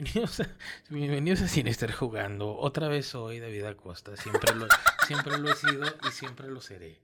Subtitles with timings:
[0.00, 0.46] Bienvenidos a,
[0.88, 2.56] bienvenidos a Sin Estar Jugando.
[2.56, 4.16] Otra vez soy David Acosta.
[4.16, 4.66] Siempre lo,
[5.06, 7.02] siempre lo he sido y siempre lo seré.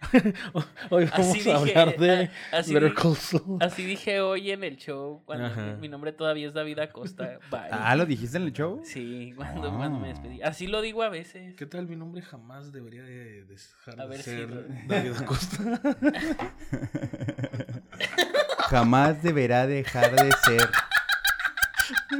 [0.90, 3.58] hoy vamos Así a dije, hablar de a- así Better dije- Call Saul.
[3.62, 5.76] Así dije hoy en el show, cuando Ajá.
[5.78, 7.38] mi nombre todavía es David Acosta.
[7.50, 7.68] Bye.
[7.70, 8.80] Ah, ¿lo dijiste en el show?
[8.82, 10.12] Sí, cuando, cuando me Ah.
[10.12, 10.40] despedí.
[10.40, 11.54] Así lo digo a veces.
[11.54, 11.86] ¿Qué tal?
[11.86, 15.80] Mi nombre jamás debería de dejar A de ver ser David Acosta.
[18.70, 20.66] Jamás deberá dejar de ser.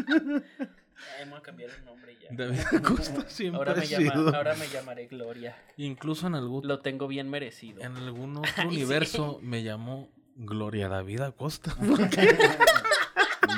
[0.07, 2.29] Ay, me voy a cambiar el nombre ya.
[2.33, 4.35] David Acosta siempre Ahora ha me, llama- sido.
[4.37, 5.57] ahora me llamaré Gloria.
[5.77, 7.81] Incluso en algún, Lo tengo bien merecido.
[7.83, 8.77] en algún otro Ay, sí.
[8.77, 11.77] universo me llamó Gloria David Acosta.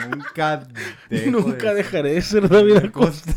[0.09, 0.56] Nunca
[1.09, 2.77] dejo Nunca de dejaré de ser David.
[2.77, 3.33] Acosta.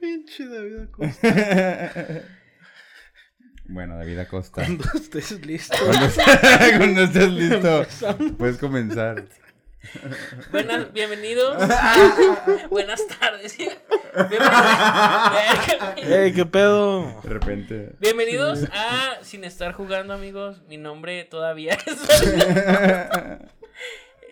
[0.00, 2.22] Pinche David Acosta.
[3.66, 4.62] Bueno, David Acosta.
[4.62, 5.76] Cuando estés listo.
[5.84, 6.06] Cuando,
[6.78, 7.86] cuando estés listo,
[8.36, 9.24] puedes comenzar.
[10.50, 11.56] Buenas, bienvenidos.
[12.70, 13.56] Buenas tardes.
[13.58, 14.50] Bienvenidos,
[15.96, 17.20] ¡Ey, qué pedo!
[17.22, 17.92] De repente.
[18.00, 20.62] bienvenidos a Sin Estar Jugando, amigos.
[20.68, 21.98] Mi nombre todavía es.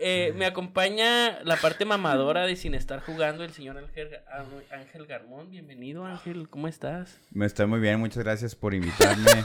[0.04, 4.08] Eh, me acompaña la parte mamadora de Sin Estar Jugando, el señor Ángel,
[4.72, 5.48] Ángel Garmón.
[5.50, 6.48] Bienvenido, Ángel.
[6.48, 7.20] ¿Cómo estás?
[7.30, 9.24] Me estoy muy bien, muchas gracias por invitarme.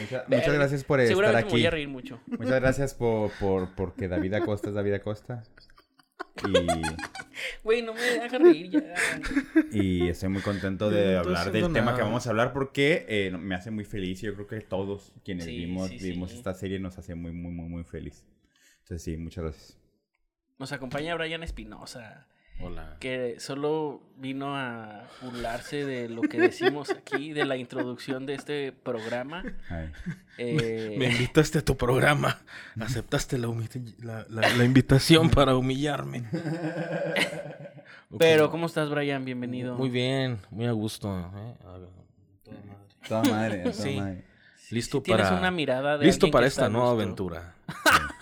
[0.00, 1.66] Mucha- muchas gracias por estar Seguramente me voy aquí.
[1.66, 2.20] a reír mucho.
[2.26, 5.42] Muchas gracias por, por porque David Acosta es David Acosta.
[7.64, 8.94] Güey, no me hagas reír ya.
[9.72, 13.06] Y, y estoy muy contento de no hablar del tema que vamos a hablar porque
[13.08, 14.20] eh, me hace muy feliz.
[14.20, 16.10] Yo creo que todos quienes Sí, vimos, sí, sí.
[16.12, 18.24] vimos esta serie nos hace muy, muy, muy, muy feliz.
[18.88, 19.76] Entonces sí, muchas gracias.
[20.58, 22.26] Nos acompaña Brian Espinosa.
[22.60, 22.96] Hola.
[22.98, 28.72] que solo vino a burlarse de lo que decimos aquí, de la introducción de este
[28.72, 29.44] programa.
[30.38, 32.38] Eh, Me invitaste a tu programa.
[32.80, 36.24] Aceptaste la, humi- la, la- la invitación para humillarme.
[38.18, 39.24] pero, ¿cómo estás, Brian?
[39.24, 39.76] Bienvenido.
[39.76, 41.16] Muy bien, muy a gusto.
[41.16, 41.54] ¿eh?
[41.60, 41.78] A-
[42.42, 43.06] toda madre.
[43.08, 43.96] Toda madre, toda Sí.
[44.00, 44.24] madre.
[44.70, 47.54] Listo Tienes para, una mirada de listo para esta nueva aventura.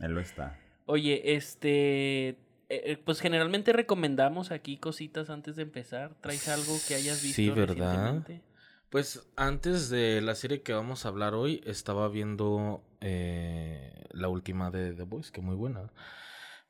[0.00, 0.58] Él lo está.
[0.86, 2.28] Oye, este...
[2.28, 2.36] eh,
[2.68, 6.14] eh, pues generalmente recomendamos aquí cositas antes de empezar.
[6.20, 7.66] ¿Traes algo que hayas visto Sí, ¿verdad?
[7.76, 8.42] recientemente?
[8.90, 14.70] Pues antes de la serie que vamos a hablar hoy, estaba viendo eh, la última
[14.70, 15.82] de The Voice, que muy buena.
[15.82, 15.92] ¿The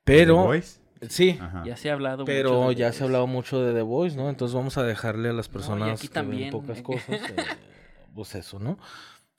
[0.05, 0.81] Pero, Voice?
[1.09, 1.63] sí, Ajá.
[1.65, 4.17] Ya se ha hablado mucho pero de ya se ha hablado mucho de The Voice,
[4.17, 4.31] ¿no?
[4.31, 6.51] Entonces vamos a dejarle a las No, personas aquí que también.
[6.51, 7.37] ven pocas cosas, eh,
[8.15, 8.79] pues eso, ¿no?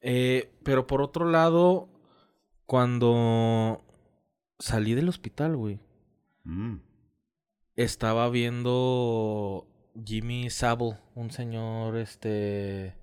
[0.01, 1.89] Eh, pero por otro lado,
[2.67, 3.83] cuando
[4.59, 5.79] salí del hospital, güey,
[6.43, 6.75] Mm.
[7.75, 9.67] estaba viendo
[10.05, 12.95] Jimmy Savile, un señor este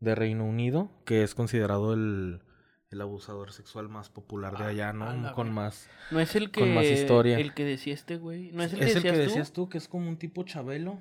[0.00, 2.42] de Reino Unido, que es considerado el,
[2.90, 5.32] el abusador sexual más popular de Ah, allá, ¿no?
[5.34, 5.88] Con más.
[6.10, 6.60] No es el que...
[6.60, 7.38] con más historia.
[7.38, 8.52] El que decía este güey.
[8.52, 9.30] No es el es que el que decías tú.
[9.30, 10.98] decías tú, que es como un tipo Chabelo.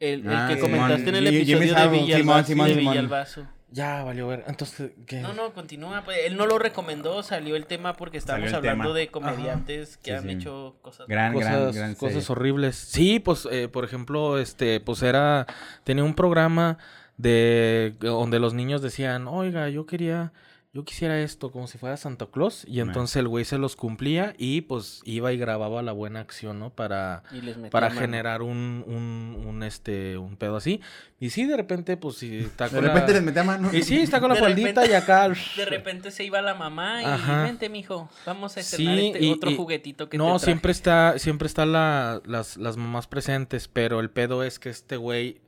[0.00, 0.70] El, el Ah, que Simón.
[0.72, 2.16] comentaste en el Jimmy episodio de.
[2.16, 2.92] Simón, Simón, de Simón.
[2.94, 3.46] Villalbazo.
[3.70, 4.44] Ya, valió ver.
[4.46, 5.20] Entonces, ¿qué?
[5.20, 6.02] No, no, continúa.
[6.04, 8.94] Pues, él no lo recomendó, salió el tema porque estábamos hablando tema.
[8.98, 10.30] de comediantes que Sí, han sí.
[10.30, 11.08] hecho cosas.
[11.08, 12.26] Gran, gran, cosas, gran cosas serie.
[12.32, 12.76] horribles.
[12.76, 15.46] Sí, pues, eh, por ejemplo, este, pues era,
[15.82, 16.78] tenía un programa
[17.16, 20.32] de donde los niños decían, oiga, yo quería,
[20.74, 24.34] yo quisiera esto, como si fuera Santa Claus, y entonces el güey se los cumplía
[24.38, 26.70] y pues iba y grababa la buena acción, ¿no?
[26.70, 30.80] Para, Y les metía para generar un, un, un, este, un pedo así.
[31.20, 33.18] Y sí, de repente, pues, si está De con repente la...
[33.18, 33.70] les metí a mano.
[33.72, 35.28] Y sí, está con la De faldita repente- y acá...
[35.56, 37.44] De repente se iba la mamá y Ajá.
[37.44, 40.44] vente, mijo, vamos a estrenar Sí, este y- otro y- juguetito que No, traje".
[40.46, 44.96] siempre está, siempre está la, las, las mamás presentes, pero el pedo es que este
[44.96, 45.40] güey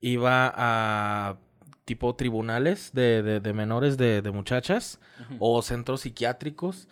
[0.00, 1.36] iba a
[1.84, 5.00] tipo tribunales de, de, de menores de, de muchachas
[5.38, 6.88] o centros psiquiátricos.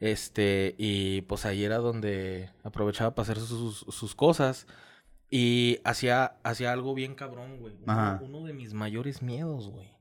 [0.00, 4.66] Este, y pues ahí era donde aprovechaba para hacer sus, sus cosas.
[5.28, 7.76] Y hacía, hacía algo bien cabrón, güey.
[7.84, 9.96] Uno, de mis mayores miedos, güey.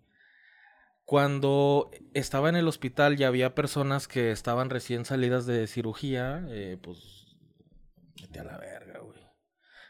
[1.04, 6.78] Cuando estaba en el hospital y había personas que estaban recién salidas de cirugía, eh,
[6.82, 7.36] pues
[8.22, 9.20] vete a la verga, güey.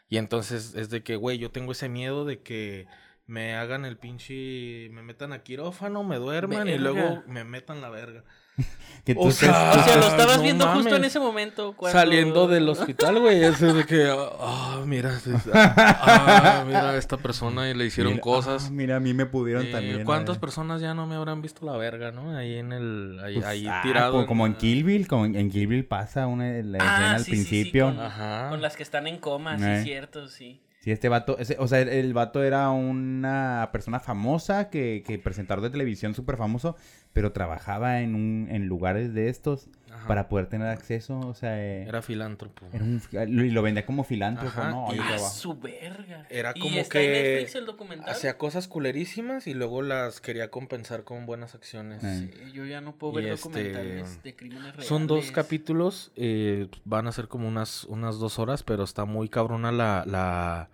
[0.08, 2.86] Y entonces es de que, güey, yo tengo ese miedo de que
[3.30, 6.82] me hagan el pinche, me metan a quirófano, me duerman y Verga.
[6.90, 8.24] luego me metan la verga.
[9.04, 11.06] Que tú O sea, O sea, lo estabas no viendo justo en mames.
[11.08, 11.72] ese momento.
[11.74, 11.98] Cuando...
[11.98, 15.18] Saliendo del hospital, güey, es de que, ah, mira,
[15.54, 18.66] ah, mira, a esta persona y le hicieron Mira, cosas.
[18.66, 20.04] ah, mira, a mí me pudieron Eh, también.
[20.04, 20.40] ¿Cuántas eh.
[20.40, 22.36] personas ya no me habrán visto la verga, no?
[22.36, 24.12] Ahí en el, ahí, Pues, ahí ah, tirado.
[24.12, 27.14] como, como en Kill Bill, como en, en Kill Bill pasa una la Ah, escena
[27.14, 27.86] al sí, sí, sí, principio.
[27.86, 28.48] con- Ajá.
[28.50, 29.80] Con las que están en coma, sí, Eh.
[29.84, 30.60] cierto, sí.
[30.80, 35.62] Sí, este vato, ese- o sea, el, vato era una persona famosa, que, que presentador
[35.62, 36.74] de televisión súper famoso,
[37.12, 40.06] pero trabajaba en un, en lugares de estos Ajá.
[40.06, 42.66] para poder tener acceso, o sea, eh, Era filántropo.
[42.72, 44.86] era un, y lo vendía como filántropo, Ajá, ¿no?
[44.94, 46.24] y- su verga.
[46.30, 48.08] Era ¿Y como está en que Netflix el documental?
[48.08, 52.04] Hacía cosas culerísimas y luego las quería compensar con buenas acciones.
[52.04, 52.30] Eh.
[52.32, 54.86] Sí, yo ya no puedo Y ver este, documentales de crímenes reales.
[54.86, 59.28] Son dos capítulos, eh, van a ser como unas, unas dos horas, pero está muy
[59.28, 60.68] cabrona la, la,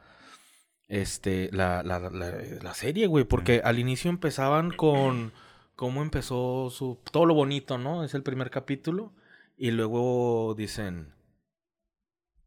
[0.88, 2.30] este, la, la, la,
[2.62, 5.32] la serie, güey, porque al inicio empezaban con
[5.76, 8.02] cómo empezó su, todo lo bonito, ¿no?
[8.02, 9.12] Es el primer capítulo,
[9.56, 11.14] y luego dicen,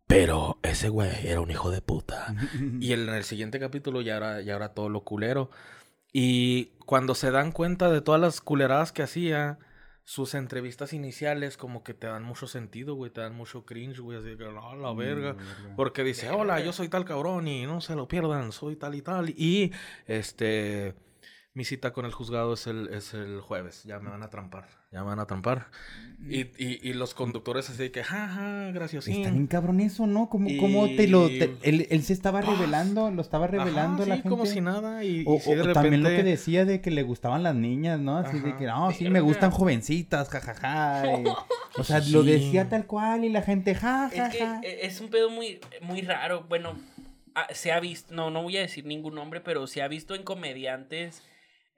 [0.08, 2.36] pero ese güey era un hijo de puta.
[2.82, 5.52] Y en el siguiente capítulo ya era, ya era todo lo culero.
[6.12, 9.60] Y cuando se dan cuenta de todas las culeradas que hacía,
[10.04, 14.18] sus entrevistas iniciales como que te dan mucho sentido, güey, te dan mucho cringe, güey,
[14.18, 15.36] así que, "Ah, la verga.
[15.76, 19.04] Porque dice, hola, yo soy tal cabrón y no se lo pierdan, soy tal y
[19.04, 19.30] tal.
[19.30, 19.72] Y,
[20.08, 20.96] este,
[21.60, 24.64] mi cita con el juzgado es el, es el jueves, ya me van a trampar,
[24.94, 25.68] ya me van a trampar.
[26.26, 29.16] Y, y, y los conductores así de que, jaja, graciosín.
[29.18, 30.30] Está bien cabrón eso, ¿no?
[30.30, 31.28] ¿Cómo, cómo te lo...
[31.28, 34.30] te- Y- él, él se estaba revelando, lo estaba revelando Ajá, a la sí, gente.
[34.30, 35.04] como si nada.
[35.04, 37.56] Y, O, y sí, de o también lo que decía de que le gustaban las
[37.56, 38.16] niñas, ¿no?
[38.18, 41.04] Así de que, no, sí, me gustan jovencitas, jajaja.
[41.20, 41.26] y-
[41.78, 45.30] o sea, lo decía tal cual y la gente, Es que eh, es un pedo
[45.30, 46.46] muy, muy raro.
[46.48, 46.74] Bueno,
[47.36, 50.16] ah, se ha visto, no, no voy a decir ningún nombre, pero se ha visto
[50.16, 51.22] en comediantes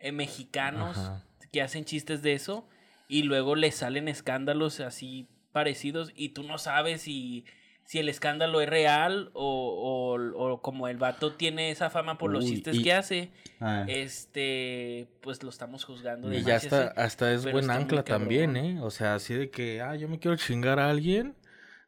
[0.01, 1.23] eh, mexicanos Ajá.
[1.51, 2.67] que hacen chistes de eso
[3.07, 7.43] y luego les salen escándalos así parecidos y tú no sabes si,
[7.83, 12.31] si el escándalo es real o, o, o como el vato tiene esa fama por
[12.31, 13.85] los chistes y- que hace, Ah.
[13.87, 16.29] este, pues lo estamos juzgando.
[16.29, 18.55] de Y ya hasta, hasta es buen ancla también.
[18.57, 18.79] ¿eh?
[18.81, 21.35] O sea, así de que, ah, yo me quiero chingar a alguien.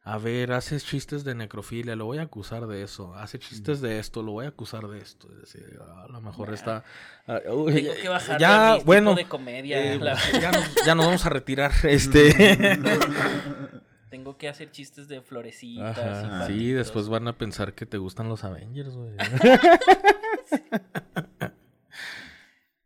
[0.06, 3.14] A ver, haces chistes de necrofilia, lo voy a acusar de eso.
[3.14, 5.28] Hace chistes de esto, lo voy a acusar de esto.
[5.32, 6.54] Es decir, a lo mejor Ya.
[6.54, 6.84] está...
[7.26, 9.80] ah, Tengo que bajar ya, bueno, de comedia.
[9.94, 11.72] eh, la- ya, nos, ya nos vamos a retirar.
[11.84, 12.68] Este...
[14.10, 15.96] Tengo que hacer chistes de florecitas.
[15.96, 16.76] y Ajá, sí, patitos.
[16.76, 19.10] después van a pensar que te gustan los Avengers, güey.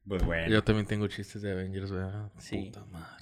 [0.07, 0.49] Pues bueno.
[0.49, 2.05] Yo también tengo chistes de Avengers, güey.
[2.39, 2.71] Sí.
[2.73, 3.18] Puta madre.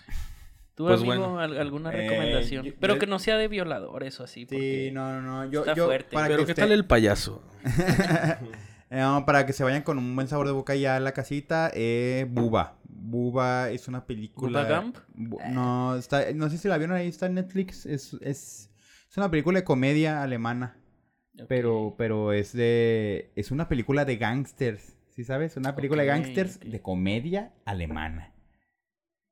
[0.77, 1.41] ¿Tú, Pues amigo, bueno.
[1.41, 2.67] alguna Eh, recomendación?
[2.67, 4.47] yo- Pero yo- que no sea de violador, eso así.
[4.49, 5.51] Sí, no, no, no.
[5.51, 6.13] Yo, está yo, fuerte.
[6.15, 7.43] para Pero que ¿qué usted- tal el payaso?
[8.89, 11.11] Eh, no, para que se vayan con un buen sabor de boca ya a la
[11.11, 12.79] casita, eh, Buba.
[12.89, 14.63] Buba es una película.
[14.63, 14.97] ¿Bubba Gump?
[15.17, 17.85] Bu- No, está, no sé si la vieron ahí, está en Netflix.
[17.85, 18.71] Es, es,
[19.11, 20.79] es una película de comedia alemana.
[21.49, 23.33] Pero, pero es de.
[23.35, 24.97] Es una película de gangsters.
[25.11, 25.57] ¿Sí sabes?
[25.57, 28.35] Una película de gangsters de comedia alemana.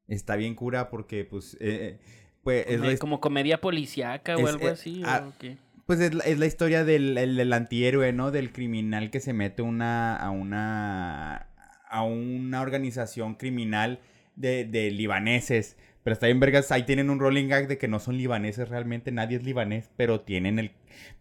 [0.09, 1.57] Está bien cura porque, pues.
[1.61, 1.99] eh,
[2.43, 5.03] pues es la Como comedia policíaca o algo eh, así.
[5.05, 5.57] ah, ¿o qué?
[5.87, 8.31] Pues es la, es la historia del, el- del antihéroe, ¿no?
[8.31, 11.49] Del criminal que se mete una, a una
[11.89, 14.01] a una organización criminal
[14.35, 15.77] de, de libaneses.
[16.03, 19.11] Pero está bien vergas, ahí tienen un rolling gag de que no son libaneses realmente,
[19.13, 20.73] nadie es libanés, pero tienen el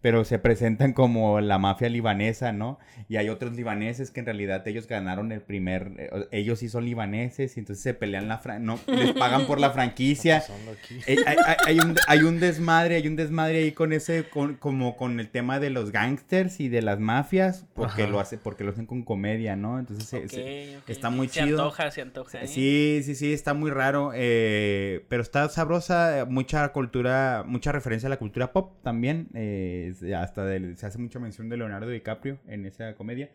[0.01, 2.79] pero se presentan como la mafia libanesa, ¿no?
[3.09, 6.85] Y hay otros libaneses que en realidad ellos ganaron el primer eh, ellos sí son
[6.85, 10.43] libaneses y entonces se pelean la fran- no les pagan por la franquicia.
[11.07, 14.55] Eh, hay, hay- hay un, hay un desmadre, hay un desmadre ahí con ese, con,
[14.55, 18.11] como con el tema de los gangsters y de las mafias, porque Ajá.
[18.11, 19.79] lo hace, porque lo hacen con comedia, ¿no?
[19.79, 21.59] Entonces se- se- está muy se chido.
[21.61, 22.41] antoja, se antoja.
[22.41, 22.47] ¿eh?
[22.47, 28.09] Sí, sí, sí, está muy raro, eh, pero está sabrosa, mucha cultura, mucha referencia a
[28.09, 32.39] la cultura pop también, eh, es- hasta del- se hace mucha mención de Leonardo DiCaprio
[32.47, 33.29] en esa comedia.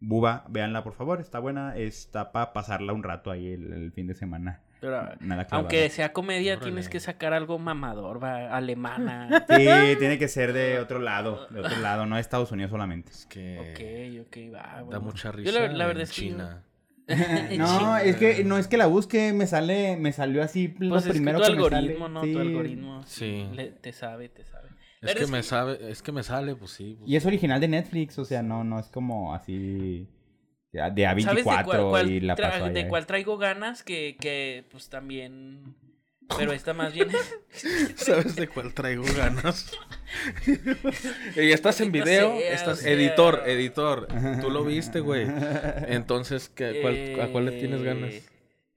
[0.00, 4.06] Buba, véanla por favor, está buena, está para pasarla un rato ahí el, el fin
[4.06, 4.60] de semana.
[4.80, 5.54] Pero, Nada clavado.
[5.60, 6.64] aunque sea comedia, Órale.
[6.66, 9.46] tienes que sacar algo mamador, va, alemana.
[9.48, 9.66] Sí,
[9.98, 13.12] tiene que ser de otro lado, de otro lado, no de Estados Unidos solamente.
[13.12, 14.84] Es que ok, ok, va.
[14.90, 16.62] da mucha Yo risa la, la verdad en es que yo- China.
[17.58, 21.06] No, es que no es que la busque, me sale, me salió así lo Pues
[21.06, 21.46] es que tu que, me sale.
[21.46, 22.22] algoritmo, ¿no?
[22.24, 22.32] Sí.
[22.32, 23.02] Tu algoritmo.
[23.06, 23.48] Sí.
[23.54, 24.68] le- te sabe, te sabe.
[25.04, 26.96] Es que me sabe, es que me sale, pues sí.
[26.98, 30.08] pues, Y es original de Netflix, o sea, no, no es como así
[30.72, 32.72] de A24 ¿Sabes de cuál, cuál y la tra- pasó allá.
[32.72, 33.82] de cuál traigo ganas?
[33.82, 35.74] Que, que pues también...
[36.38, 37.08] Pero esta más bien...
[37.96, 39.70] ¿Sabes de cuál traigo ganas?
[41.36, 42.92] y estás en video, estás o sea.
[42.92, 44.08] editor, editor.
[44.40, 45.26] Tú lo viste, güey.
[45.86, 48.14] Entonces, ¿qué, cuál- ¿a cuál le tienes ganas?
[48.14, 48.24] Eh,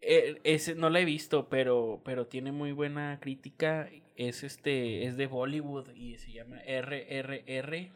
[0.01, 3.89] eh, ese no la he visto, pero, pero tiene muy buena crítica.
[4.17, 7.91] Es este, es de Bollywood y se llama RRR.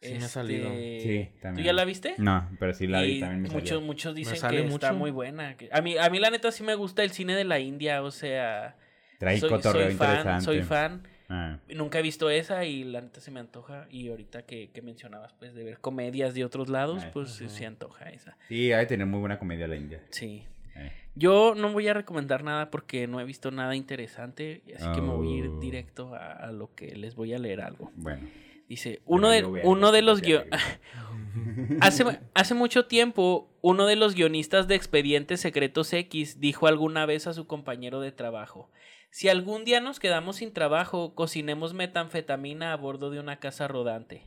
[0.00, 0.70] Sí me ha salido.
[0.70, 1.64] Sí, ¿Tú también.
[1.64, 2.14] ya la viste?
[2.18, 3.80] No, pero sí la vi, Y también me muchos, salió.
[3.80, 5.56] muchos dicen que está muy buena.
[5.72, 8.10] A mí, a mí la neta sí me gusta el cine de la India, o
[8.10, 8.76] sea,
[9.18, 11.08] Trae soy, cotorreo soy fan, soy fan.
[11.30, 11.58] Ah.
[11.68, 13.86] Nunca he visto esa y la neta se me antoja.
[13.90, 17.48] Y ahorita que, que mencionabas, pues, de ver comedias de otros lados, Ay, pues ajá.
[17.48, 18.36] se antoja esa.
[18.48, 20.02] Sí, hay que tener muy buena comedia la India.
[20.10, 20.44] Sí.
[20.76, 20.92] Eh.
[21.14, 25.12] Yo no voy a recomendar nada porque no he visto nada interesante, así que me
[25.14, 25.60] voy a ir Oh.
[25.60, 27.92] directo a, a lo que les voy a leer algo.
[27.96, 28.28] Bueno.
[28.68, 30.22] Dice, uno de, uno de los
[31.80, 32.04] hace,
[32.34, 37.34] hace mucho tiempo, uno de los guionistas de Expedientes Secretos X dijo alguna vez a
[37.34, 38.70] su compañero de trabajo,
[39.10, 44.22] si algún día nos quedamos sin trabajo, cocinemos metanfetamina a bordo de una casa rodante.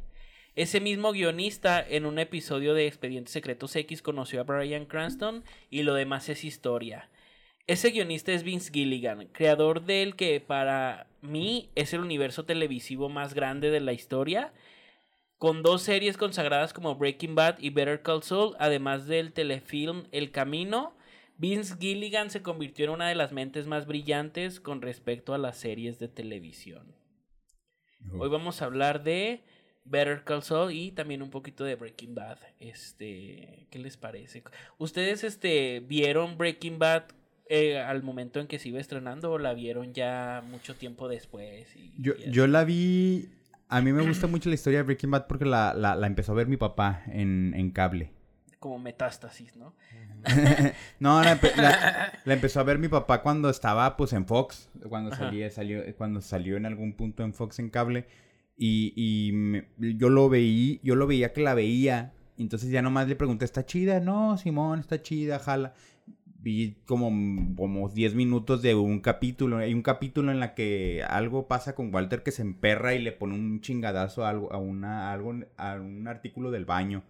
[0.57, 5.83] Ese mismo guionista en un episodio de Expedientes Secretos X conoció a Brian Cranston y
[5.83, 7.11] lo demás es historia.
[7.67, 13.35] Ese guionista es Vince Gilligan, creador del que para mí es el universo televisivo más
[13.35, 14.51] grande de la historia,
[15.37, 20.31] con dos series consagradas como Breaking Bad y Better Call Saul, además del telefilm El
[20.31, 20.97] Camino.
[21.37, 25.59] Vince Gilligan se convirtió en una de las mentes más brillantes con respecto a las
[25.59, 26.95] series de televisión.
[28.17, 29.43] Hoy vamos a hablar de
[29.89, 32.37] Better Call Saul y también un poquito de Breaking Bad.
[32.59, 34.43] Este, ¿qué les parece?
[34.77, 37.03] ¿Ustedes este vieron Breaking Bad
[37.49, 41.75] eh, al momento en que se iba estrenando o la vieron ya mucho tiempo después?
[41.75, 43.29] y- Yo, y yo la vi.
[43.69, 46.31] A mí me gusta mucho la historia de Breaking Bad porque la, la, la empezó
[46.33, 48.11] a ver mi papá en, en cable.
[48.59, 49.73] como metástasis, ¿no?
[50.99, 55.15] No, la, la- la empezó a ver mi papá cuando estaba pues en Fox, cuando
[55.15, 58.05] salía, salió, cuando salió en algún punto en Fox en cable.
[58.57, 62.13] Y, y me- yo lo veía, yo lo veía que la veía.
[62.37, 63.99] Entonces ya nomás le pregunté, ¿está chida?
[63.99, 65.73] No, Simón, está chida, jala.
[66.39, 67.09] Vi como,
[67.55, 69.57] como 10 minutos de un capítulo.
[69.57, 73.11] Hay un capítulo en la que algo pasa con Walter que se emperra y le
[73.11, 77.03] pone un chingadazo a, algo, a, una, a algo, a un artículo del baño.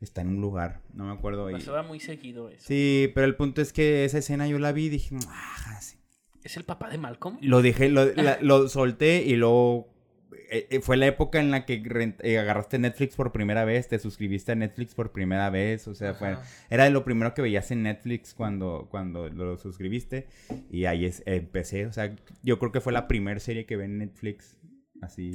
[0.00, 1.50] Está en un lugar, no me acuerdo.
[1.50, 2.64] Pasaba muy seguido eso.
[2.66, 5.96] Sí, pero el punto es que esa escena yo la vi y dije, "Ah, sí".
[6.44, 7.38] ¿Es el papá de Malcolm?
[7.40, 9.88] lo dejé, lo, la- lo solté y luego
[10.50, 13.88] eh, eh, fue la época en la que rent- eh, agarraste Netflix por primera vez,
[13.88, 16.36] te suscribiste a Netflix por primera vez, o sea, fue,
[16.70, 20.26] era de lo primero que veías en Netflix cuando, cuando lo suscribiste
[20.70, 23.84] y ahí es, empecé, o sea, yo creo que fue la primera serie que ve
[23.86, 24.56] en Netflix,
[25.02, 25.32] así,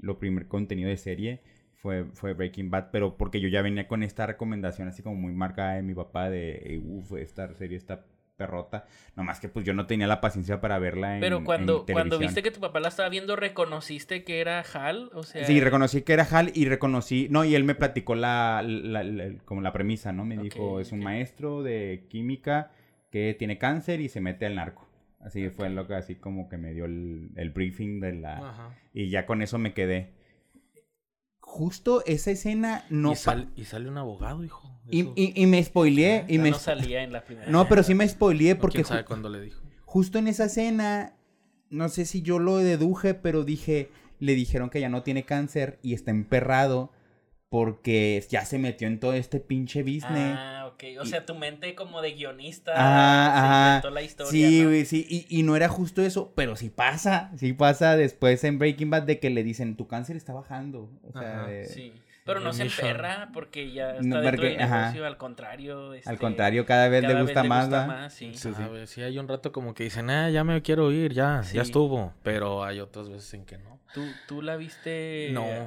[0.00, 1.40] lo primer contenido de serie
[1.76, 5.32] fue, fue Breaking Bad, pero porque yo ya venía con esta recomendación así como muy
[5.32, 8.04] marcada de mi papá de, uff, esta serie está
[8.40, 11.92] perrota, nomás que pues yo no tenía la paciencia para verla en Pero cuando, en
[11.92, 15.10] cuando viste que tu papá la estaba viendo, ¿reconociste que era Hal?
[15.14, 18.62] O sea, Sí, reconocí que era Hal y reconocí, no, y él me platicó la,
[18.64, 20.24] la- la- como la premisa, ¿no?
[20.24, 22.70] Me dijo, es un maestro de química
[23.10, 24.88] que tiene cáncer y se mete al narco.
[25.20, 28.38] Así fue lo que así como que me dio el, el briefing de la...
[28.38, 28.68] Ajá.
[28.94, 30.12] Y ya con eso me quedé.
[31.52, 33.12] Justo esa escena no...
[33.12, 34.70] y, sal- y sale un abogado, hijo.
[34.88, 36.24] y, y- y me spoileé.
[36.28, 36.50] Y me...
[36.52, 37.50] no salía en la primera.
[37.50, 39.60] No, pero sí me spoileé No, porque ¿Quién sabe cuándo le dijo?
[39.84, 41.16] justo en esa escena,
[41.68, 43.90] no sé si yo lo deduje, pero dije,
[44.20, 46.92] le dijeron que ya no tiene cáncer y está emperrado
[47.48, 50.04] porque ya se metió en todo este pinche business.
[50.38, 50.84] Ah, ok.
[51.00, 54.30] O sea, tu mente como de guionista Ajá, se inventó la historia.
[54.48, 54.68] Sí, ¿no?
[54.68, 55.06] güey, sí.
[55.08, 57.30] Y, y no era justo eso, pero sí pasa.
[57.36, 60.90] Sí pasa después en Breaking Bad de que le dicen, tu cáncer está bajando.
[61.08, 61.92] O sea, Ajá, de- Sí.
[62.22, 64.80] Pero no se emperra porque ya está No, dentro porque- del ajá.
[64.82, 65.94] negocio, al contrario.
[65.94, 68.32] este, al contrario, cada vez cada le gusta más, más, sí.
[68.34, 68.50] Sí,
[68.86, 69.02] sí.
[69.02, 71.56] Hay un rato como que dicen, ah, ya me quiero ir, ya, Sí.
[71.56, 72.12] ya estuvo.
[72.22, 73.80] Pero hay otras veces en que no.
[73.94, 75.30] ¿Tú, tú la viste?
[75.32, 75.44] No.
[75.44, 75.66] eh,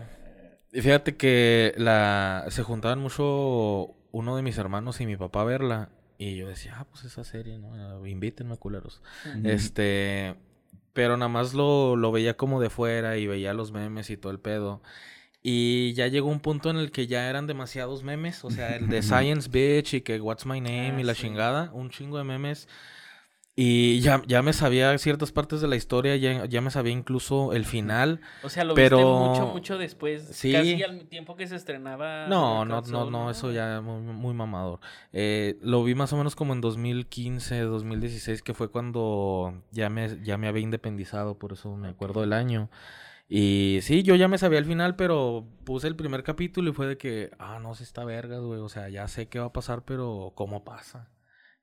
[0.72, 5.44] Y fíjate que la se juntaban mucho uno de mis hermanos y mi papá a
[5.44, 5.90] verla.
[6.18, 7.74] Y yo decía, ah, pues esa serie, ¿no?
[7.74, 9.02] Ah, Invítenme, culeros.
[9.26, 9.50] Ujú.
[9.50, 10.36] Este.
[10.94, 14.32] Pero nada más lo, lo veía como de fuera y veía los memes y todo
[14.32, 14.82] el pedo.
[15.42, 18.46] Y ya llegó un punto en el que ya eran demasiados memes.
[18.46, 21.24] O sea, el de Science Bitch y que What's My Name Ah, y la sí.
[21.24, 21.72] chingada.
[21.74, 22.70] Un chingo de memes.
[23.56, 26.16] Y ya, ya me sabía ciertas partes de la historia.
[26.16, 28.20] Ya, ya me sabía incluso el final.
[28.44, 30.24] O sea, lo Pero- viste mucho, mucho después.
[30.32, 30.52] Sí.
[30.52, 32.26] Casi al tiempo que se estrenaba.
[32.28, 34.80] No, no, no, no, eso ya muy, muy mamador.
[35.12, 40.20] Eh, lo vi más o menos como en 2015, 2016, que fue cuando ya me,
[40.24, 42.72] ya me había independizado, por eso me acuerdo del año.
[43.30, 46.88] Y sí, yo ya me sabía el final, pero puse el primer capítulo y fue
[46.88, 49.54] de que, ah, no, sí está vergas, güey, o sea, ya sé qué va a
[49.54, 51.08] pasar, pero ¿cómo pasa?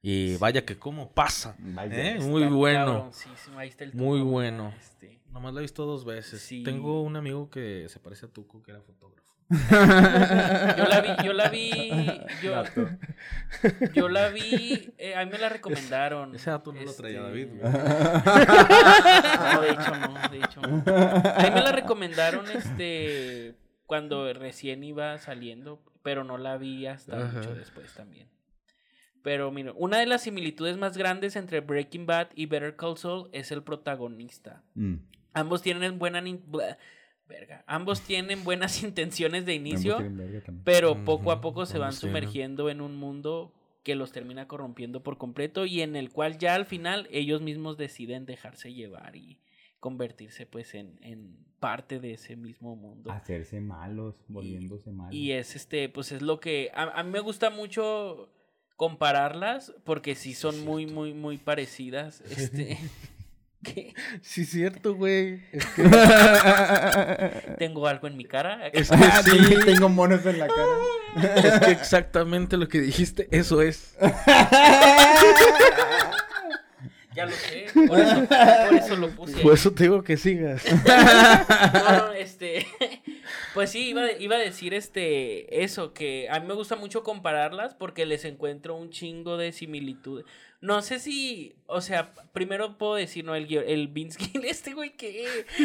[0.03, 1.57] Y vaya que cómo pasa.
[1.91, 2.19] ¿eh?
[2.21, 3.11] Muy bueno.
[3.57, 4.73] ahí está el Muy bueno.
[4.81, 5.21] este.
[5.31, 6.41] Nomás la he visto dos veces.
[6.41, 6.63] Sí.
[6.63, 9.21] Tengo un amigo que se parece a Tuco, que era fotógrafo.
[9.51, 12.63] Yo la vi, yo la vi, yo,
[13.93, 16.33] yo la vi, eh, a mí me la recomendaron.
[16.37, 17.73] Ese dato no lo traía David, Este, güey.
[19.53, 20.69] No, de hecho no, de hecho no.
[21.35, 27.17] A mí me la recomendaron este cuando recién iba saliendo, pero no la vi hasta
[27.17, 27.39] Ajá.
[27.39, 28.29] mucho después también.
[29.23, 33.29] Pero mira, una de las similitudes más grandes entre Breaking Bad y Better Call Saul
[33.33, 34.63] es el protagonista.
[34.75, 34.97] Mm.
[35.33, 36.23] Ambos tienen buena
[37.29, 37.65] verga.
[37.67, 39.99] Ambos tienen buenas intenciones de inicio,
[40.65, 45.17] pero poco a poco se van sumergiendo en un mundo que los termina corrompiendo por
[45.17, 49.39] completo y en el cual ya al final ellos mismos deciden dejarse llevar y
[49.79, 53.11] convertirse pues en, en parte de ese mismo mundo.
[53.11, 55.15] Hacerse malos, volviéndose malos.
[55.15, 58.31] Y es este, pues es lo que a, a mí me gusta mucho
[58.81, 62.23] compararlas porque sí son muy, muy, muy parecidas.
[62.31, 62.79] Este,
[63.63, 63.93] ¿qué?
[64.23, 65.43] Sí, cierto, güey.
[65.53, 65.83] Es que,
[67.59, 68.69] Tengo algo en mi cara.
[68.69, 71.37] es que Ah, sí, sí, tengo monos en la cara.
[71.37, 73.99] es que exactamente lo que dijiste, eso es.
[77.15, 77.67] Ya lo sé.
[77.87, 79.43] Por eso, por eso lo puse.
[79.43, 80.63] Por eso te digo que sigas.
[80.87, 82.67] No, no, este.
[83.55, 87.75] Pues sí, iba, iba a decir este eso, que a mí me gusta mucho compararlas
[87.75, 90.25] porque les encuentro un chingo de similitudes.
[90.61, 94.97] No sé si, o sea, primero puedo decir, no, el, el Vince Gill, este güey
[94.97, 95.27] que...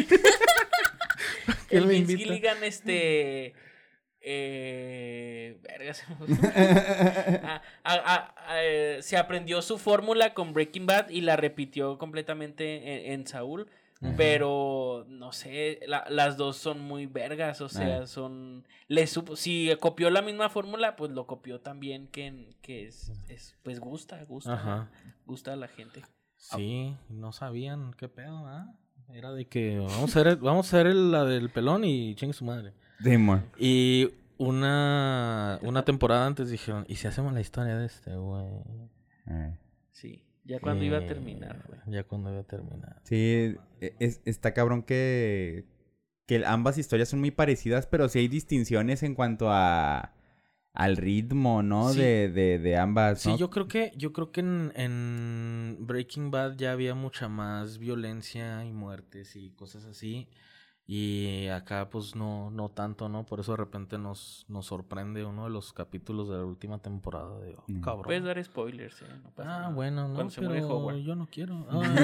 [1.68, 2.16] ¿Quién el Vince?
[2.16, 3.54] Gilligan, este...
[4.28, 6.26] Eh, verga, se me fue.
[6.52, 11.96] Ah, ah, ah, ah, eh, se aprendió su fórmula con Breaking Bad y la repitió
[11.96, 13.70] completamente en, en Saúl.
[14.16, 18.66] Pero no sé, la- las dos son muy vergas, o sea, son.
[18.88, 23.56] Le supo, si copió la misma fórmula, pues lo copió también, que, que es, es-
[23.62, 24.90] pues gusta, gusta, Ajá.
[25.24, 26.02] gusta a la gente.
[26.36, 28.74] Sí, no sabían qué pedo, ¿ah?
[29.08, 32.34] Era de que vamos a hacer, vamos a hacer el- la del pelón y chingue
[32.34, 32.74] su madre.
[32.98, 33.44] Demon.
[33.58, 38.46] Y una, una temporada antes dijeron, ¿y si hacemos la historia de este, güey?
[39.92, 41.80] Sí, ya cuando iba a Eh, terminar, güey.
[41.86, 43.00] Ya cuando iba a terminar.
[43.04, 45.64] Sí, e- es- está cabrón que,
[46.26, 50.12] que ambas historias son muy parecidas, pero sí hay distinciones en cuanto a
[50.72, 51.90] al ritmo, ¿no?
[51.94, 52.00] Sí.
[52.00, 53.38] De, de, de ambas, Sí, ¿no?
[53.38, 58.62] yo creo que, yo creo que en, en Breaking Bad ya había mucha más violencia
[58.66, 60.28] y muertes y cosas así.
[60.88, 63.26] Y acá pues no, no tanto, ¿no?
[63.26, 67.40] Por eso de repente nos, nos sorprende uno de los capítulos de la última temporada
[67.40, 67.80] de oh, Mm.
[67.80, 68.04] cabrón.
[68.04, 69.06] Puedes dar spoilers, eh.
[69.24, 69.74] No pasa Ah, nada.
[69.74, 70.98] bueno, no, Cuando se muere pero Howard.
[70.98, 71.54] yo no quiero.
[71.72, 71.88] Yo Ah.
[71.88, 71.94] no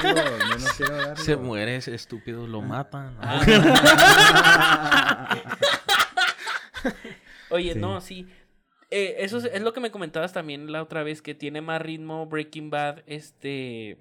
[0.00, 1.16] quiero darlo, yo no quiero darlo.
[1.16, 3.16] Se muere ese estúpido, lo matan.
[3.20, 3.40] Ah.
[7.50, 7.78] Oye, Sí.
[7.78, 8.26] no, sí.
[8.90, 11.80] Eh, eso es, es lo que me comentabas también la otra vez, que tiene más
[11.80, 13.98] ritmo Breaking Bad, este...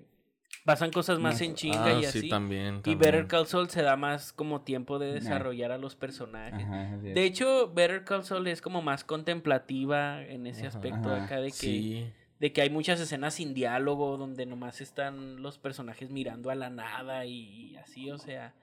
[0.65, 2.29] Pasan cosas más en chinga Ah, y sí, así.
[2.29, 2.95] también, Y.
[2.95, 6.65] Better Call Saul se da más como tiempo de desarrollar a los personajes.
[6.65, 6.97] Ajá.
[7.01, 10.77] De hecho, Better Call Saul es como más contemplativa en ese Ajá.
[10.77, 11.25] aspecto Ajá.
[11.25, 12.09] acá de que, Sí.
[12.39, 16.69] de que hay muchas escenas sin diálogo donde nomás están los personajes mirando a la
[16.69, 18.53] nada y así, o sea,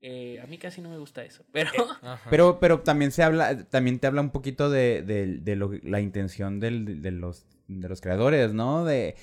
[0.00, 1.70] eh, a mí casi no me gusta eso, pero
[2.02, 2.28] Ajá.
[2.30, 6.00] Pero, pero también se habla, también te habla un poquito de, de, de lo- la
[6.00, 7.46] intención del- de, los,
[7.80, 8.84] de los creadores, ¿no?
[8.84, 9.16] De,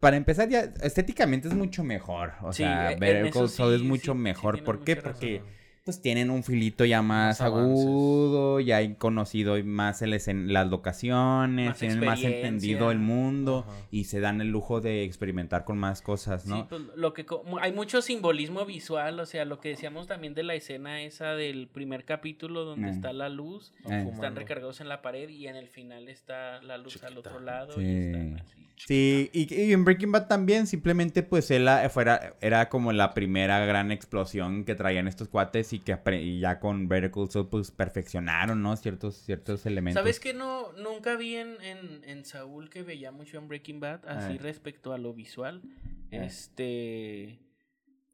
[0.00, 2.32] para empezar ya, estéticamente es mucho mejor.
[2.42, 4.62] O Sí, sea, e- Better eso Call Saul es mucho mejor.
[4.64, 4.96] ¿Por qué?
[4.96, 5.55] Porque razón.
[5.86, 11.68] Pues tienen un filito ya más, agudo, ya hay conocido más el escen- las locaciones,
[11.68, 13.76] Más tienen más entendido el mundo Ajá.
[13.92, 16.56] y se dan el lujo de experimentar con más cosas, ¿no?
[16.56, 17.24] Sí, pues, lo que
[17.60, 21.68] hay mucho simbolismo visual, o sea, lo que decíamos también de la escena esa del
[21.68, 22.90] primer capítulo donde Eh.
[22.90, 24.08] está la luz, Eh.
[24.12, 27.74] están recargados en la pared y en el final está la luz al otro lado
[27.76, 27.82] Sí.
[27.82, 28.62] y están así.
[28.78, 33.64] Sí, y, y en Breaking Bad también, simplemente pues él fuera, era como la primera
[33.64, 37.48] gran explosión que traían estos cuates y que apre- y ya con Better Call Saul
[37.48, 38.76] pues perfeccionaron, ¿no?
[38.76, 40.00] Ciertos, ciertos elementos.
[40.00, 44.06] ¿Sabes que no nunca vi en, en, en Saúl que veía mucho en Breaking Bad
[44.08, 44.38] así Eh.
[44.40, 45.62] respecto a lo visual?
[46.10, 46.20] Eh.
[46.26, 47.22] Este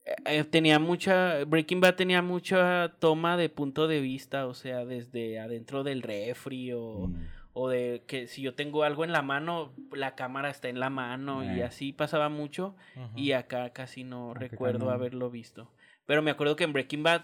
[0.04, 4.84] eh, eh, tenía mucha Breaking Bad tenía mucha toma de punto de vista, o sea,
[4.84, 7.14] desde adentro del refri o Mm.
[7.54, 10.88] o de que si yo tengo algo en la mano, la cámara está en la
[10.90, 11.64] mano y Eh.
[11.64, 12.74] así pasaba mucho
[13.14, 14.90] y acá casi no recuerdo no.
[14.90, 15.70] haberlo visto.
[16.06, 17.22] Pero me acuerdo que en Breaking Bad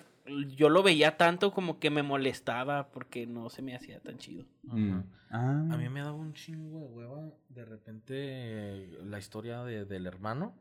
[0.57, 4.45] yo lo veía tanto como que me molestaba porque no se me hacía tan chido.
[4.65, 4.93] Mm.
[4.93, 5.05] Ajá.
[5.31, 5.69] Ah.
[5.73, 10.55] A mí me daba un chingo de hueva de repente la historia de- del hermano.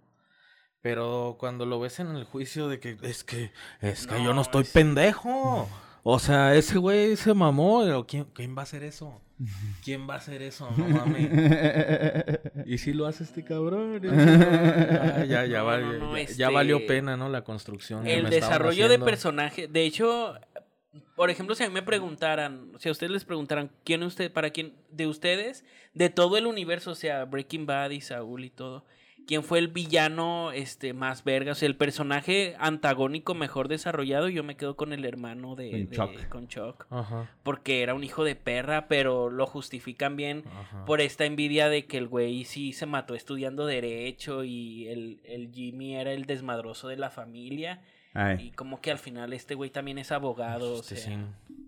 [0.81, 3.51] Pero cuando lo ves en el juicio de que es que
[3.81, 5.67] es que yo no estoy es- pendejo.
[6.03, 7.81] O sea, ese güey se mamó.
[7.83, 9.21] pero ¿Quién, quién va a hacer eso?
[9.83, 10.69] ¿Quién va a hacer eso?
[10.77, 11.29] No mames.
[12.65, 14.01] ¿Y si lo hace este cabrón?
[14.01, 17.29] Ya, ya, ya, No, vali- no, no, ya- este- ya valió pena, ¿no?
[17.29, 18.05] La construcción.
[18.07, 20.33] El desarrollo de personaje, de hecho,
[21.15, 24.49] por ejemplo, si a mí me preguntaran, si a ustedes les preguntaran quién usted, para
[24.49, 28.85] quién de ustedes, de todo el universo, o sea, Breaking Bad y Saúl y todo,
[29.27, 34.43] quién fue el villano este más verga, o sea, el personaje antagónico mejor desarrollado, yo
[34.43, 36.29] me quedo con el hermano de, Con de- Chuck.
[36.29, 37.29] con Chuck, Ajá.
[37.43, 40.85] porque era un hijo de perra, pero lo justifican bien Ajá.
[40.85, 45.51] por esta envidia de que el güey sí se mató estudiando derecho y el, el
[45.53, 47.81] Jimmy era el desmadroso de la familia
[48.13, 48.47] Ay.
[48.47, 51.11] y como que al final este güey también es abogado, o sea, sí.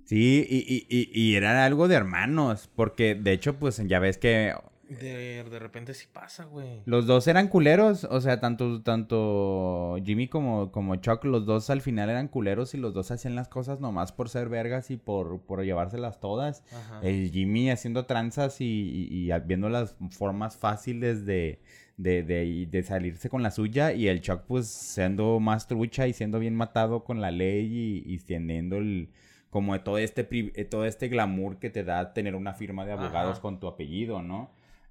[0.05, 4.17] Sí, y, y, y, y era algo de hermanos, porque de hecho, pues ya ves
[4.17, 4.55] que
[4.89, 6.81] De, de repente sí pasa, güey.
[6.85, 11.81] los dos eran culeros, o sea, tanto, tanto Jimmy como, como Chuck, los dos al
[11.81, 15.41] final eran culeros y los dos hacían las cosas nomás por ser vergas y por,
[15.41, 16.63] por llevárselas todas.
[16.73, 17.01] Ajá.
[17.03, 21.59] El Jimmy haciendo tranzas y, y- y viendo las formas fáciles de,
[21.97, 23.93] de, de, de salirse con la suya.
[23.93, 28.13] Y el Chuck, pues, siendo más trucha y siendo bien matado con la ley y,
[28.13, 29.09] y teniendo el,
[29.49, 32.93] como de todo este, eh, todo este glamour que te da tener una firma de
[32.93, 33.41] abogados Ajá.
[33.41, 34.49] con tu apellido, ¿no?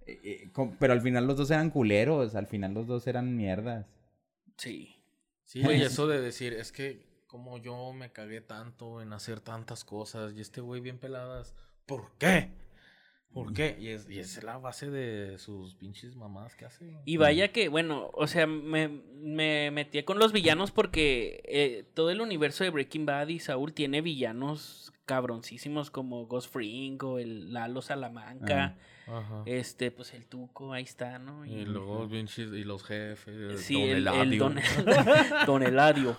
[0.09, 3.87] Eh, eh, pero al final los dos eran culeros, al final los dos eran mierdas.
[4.57, 4.94] sí.
[5.44, 9.83] Sí, y eso de decir, es que como yo me cagué tanto en hacer tantas
[9.83, 11.55] cosas y este güey bien peladas,
[11.87, 12.51] ¿por qué?
[13.33, 13.75] ¿Por qué?
[13.81, 16.85] Y es, y es la base de sus pinches mamadas que hace.
[17.07, 22.11] Y vaya que, bueno, o sea, me, me metí con los villanos porque eh, todo
[22.11, 27.55] el universo de Breaking Bad y Saúl tiene villanos cabroncísimos como Ghost Fring o el
[27.55, 29.42] Lalo Salamanca, Ajá.
[29.47, 31.47] este, pues el Tuco, ahí está, ¿no?
[31.47, 33.62] Y luego pinches, y los jefes.
[33.62, 34.38] sí, Don el.
[34.38, 34.61] Don,
[35.47, 36.14] Don Eladio.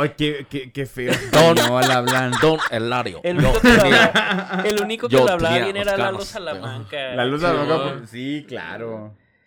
[0.00, 1.56] Ay, qué, qué, qué feo Don-.
[2.40, 3.20] Don Eladio.
[3.24, 7.14] El único que hablaba, el único que hablaba bien era Lalo Salamanca.
[7.16, 7.42] La luz
[8.08, 8.56] Sí, de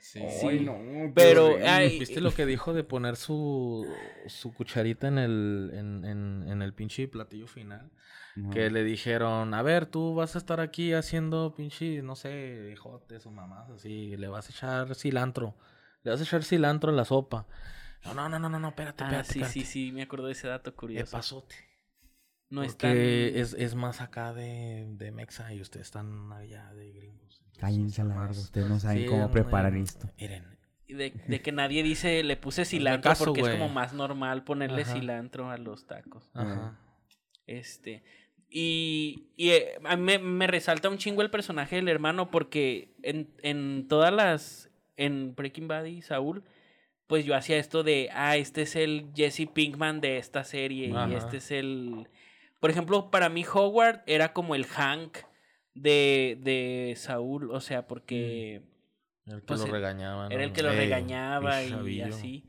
[0.01, 3.85] sí, no, Pero, ay, ¿Viste lo que dijo de poner su,
[4.27, 7.89] su cucharita en el, en, en, en el pinche platillo final?
[8.53, 13.25] Que le dijeron, a ver, tú vas a estar aquí haciendo pinche, no sé, jotes
[13.25, 15.57] o mamás así, le vas a echar cilantro,
[16.03, 17.47] le vas a echar cilantro en la sopa.
[18.05, 19.65] No, no, no, no, no, no, espérate, Ah, espérate, sí, sí, espérate.
[19.65, 21.12] sí, me acuerdo de ese dato ¿Qué curioso.
[21.17, 21.55] pasote?
[22.49, 22.91] No es tan...
[22.91, 27.43] Porque es, es más acá de, de Mexa y ustedes están allá de gringos.
[27.59, 30.07] Cállense a la verga, ustedes no saben Sí, cómo no, preparar no, esto.
[30.19, 30.43] Miren,
[30.87, 34.83] De, de que nadie dice le puse cilantro caso, porque es como más normal ponerle
[34.83, 34.93] Ajá.
[34.93, 36.29] cilantro a los tacos.
[36.33, 36.77] ajá.
[37.47, 38.03] Este.
[38.51, 42.93] Y, y eh, a mí me, me resalta un chingo el personaje del hermano porque
[43.03, 44.65] en, en todas las.
[44.97, 46.43] En Breaking Bad y Saúl,
[47.07, 48.09] pues yo hacía esto de.
[48.13, 50.91] Ah, este es el Jesse Pinkman de esta serie.
[50.95, 51.09] Ajá.
[51.09, 52.07] Y este es el.
[52.59, 55.19] Por ejemplo, para mí Howard era como el Hank
[55.81, 57.51] de, de Saúl.
[57.51, 58.61] O sea, porque.
[59.25, 60.31] El que Pues, lo eh, regañaban.
[60.31, 62.45] Era el que lo Ey, regañaba y así.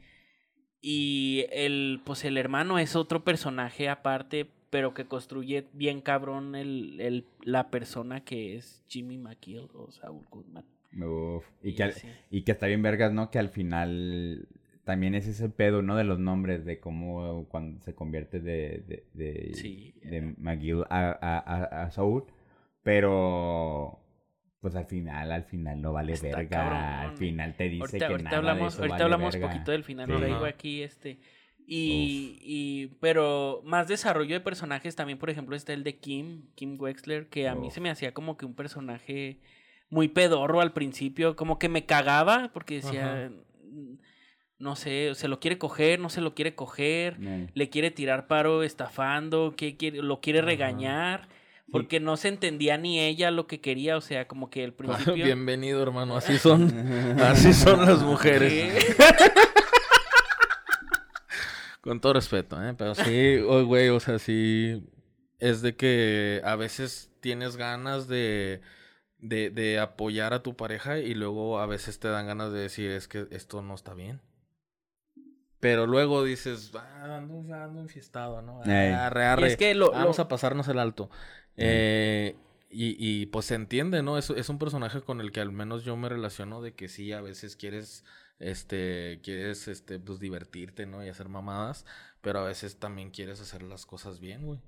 [0.80, 6.98] Y el, pues el hermano es otro personaje aparte, pero que construye bien cabrón el,
[7.00, 10.64] el, la persona que es Jimmy McGill o Saul Goodman.
[11.02, 11.94] Uf, Y, que al-
[12.30, 13.30] y que está bien vergas, ¿no?
[13.30, 14.48] Que al final
[14.84, 15.96] también es ese pedo, ¿no?
[15.96, 19.92] De los nombres, de cómo cuando se convierte de, de, de, Sí.
[20.02, 22.24] de McGill a, a, a, a Saul.
[22.82, 23.98] Pero,
[24.60, 26.48] pues al final, al final no vale Está verga.
[26.48, 26.78] cabrón.
[27.10, 29.48] Al final te dice Ahorita, que ahorita nada hablamos, de eso ahorita vale hablamos verga.
[29.48, 30.12] poquito del final, Sí.
[30.12, 30.46] lo Ajá.
[30.46, 31.18] aquí este.
[31.72, 36.76] Y, y, pero más desarrollo de personajes también, por ejemplo, está el de Kim, Kim
[36.80, 37.74] Wexler, que a mí Uf.
[37.74, 39.38] se me hacía como que un personaje
[39.88, 43.30] muy pedorro al principio, como que me cagaba porque decía, Ajá.
[43.70, 43.98] "Mm,
[44.58, 47.18] no sé, se lo quiere coger, no se lo quiere coger,
[47.54, 50.46] le quiere tirar paro estafando, que quiere, lo quiere Ajá.
[50.46, 51.28] regañar,
[51.72, 55.14] porque no se entendía ni ella lo que quería, o sea, como que el principio...
[55.24, 56.16] Bienvenido, hermano.
[56.16, 56.72] Así son.
[57.20, 58.96] Así son las mujeres.
[61.80, 62.74] Con todo respeto, ¿eh?
[62.76, 64.86] Pero sí, oh, güey, o sea, sí.
[65.38, 68.60] Es de que a veces tienes ganas de,
[69.18, 72.90] de, de apoyar a tu pareja y luego a veces te dan ganas de decir,
[72.90, 74.20] es que esto no está bien.
[75.58, 78.60] Pero luego dices, ah, ando, ando enfiestado, ¿no?
[78.62, 79.46] Arre, Y arre.
[79.46, 81.10] es que lo, Vamos lo- a pasarnos el alto.
[81.56, 82.36] Eh,
[82.70, 84.18] y, y pues se entiende, ¿no?
[84.18, 87.12] Es, es un personaje con el que al menos yo me relaciono de que sí,
[87.12, 88.04] a veces quieres,
[88.38, 91.04] este, quieres, este, pues divertirte, ¿no?
[91.04, 91.84] Y hacer mamadas,
[92.20, 94.60] pero a veces también quieres hacer las cosas bien, güey.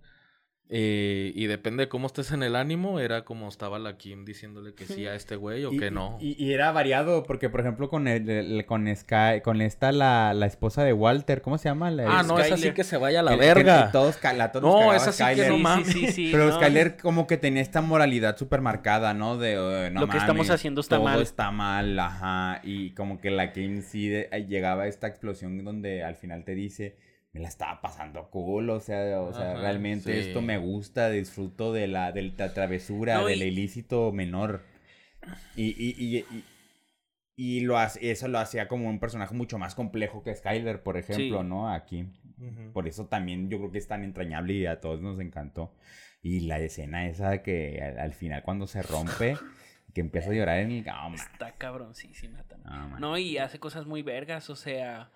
[0.75, 4.73] Eh, y depende de cómo estés en el ánimo, era como estaba la Kim diciéndole
[4.73, 6.17] que sí a este güey o y- que no.
[6.19, 10.33] Y, y era variado, porque por ejemplo con el, el- con Sky, con esta la,
[10.33, 11.91] la esposa de Walter, ¿cómo se llama?
[11.91, 12.73] La- ah, no, es así Skyler.
[12.75, 13.87] que se vaya a la verga.
[13.89, 15.49] que todos, la- todos No, nos cagaba es así que Skyler.
[15.51, 15.87] no Sí, mames.
[15.89, 16.53] sí, sí, sí, Pero no.
[16.55, 19.37] Skyler como que tenía esta moralidad súper marcada, ¿no?
[19.37, 21.21] De, eh, no Lo que estamos haciendo está todo mal.
[21.21, 22.61] está mal, ajá.
[22.65, 26.55] Y como que la Kim sí de- llegaba a esta explosión donde al final te
[26.55, 26.97] dice,
[27.33, 30.29] me la estaba pasando cool, o sea, o sea Ajá, realmente sí.
[30.29, 34.63] esto me gusta, disfruto de la, de la travesura, No, del y- ilícito menor.
[35.57, 36.45] Y, y, y, y-
[37.35, 40.99] Y lo hace- eso lo hacía como un personaje mucho más complejo que Skyler, por
[40.99, 41.49] ejemplo, Sí.
[41.49, 41.71] ¿no?
[41.73, 42.07] Aquí.
[42.75, 45.75] Por eso también yo creo que es tan entrañable y a todos nos encantó.
[46.21, 49.37] Y la escena esa que al, al final cuando se rompe,
[49.95, 50.85] que empieza a llorar en el...
[50.89, 51.15] Oh.
[51.15, 52.91] Está cabroncísima también.
[52.91, 53.01] Man.
[53.01, 55.11] No, y hace cosas muy vergas, o sea,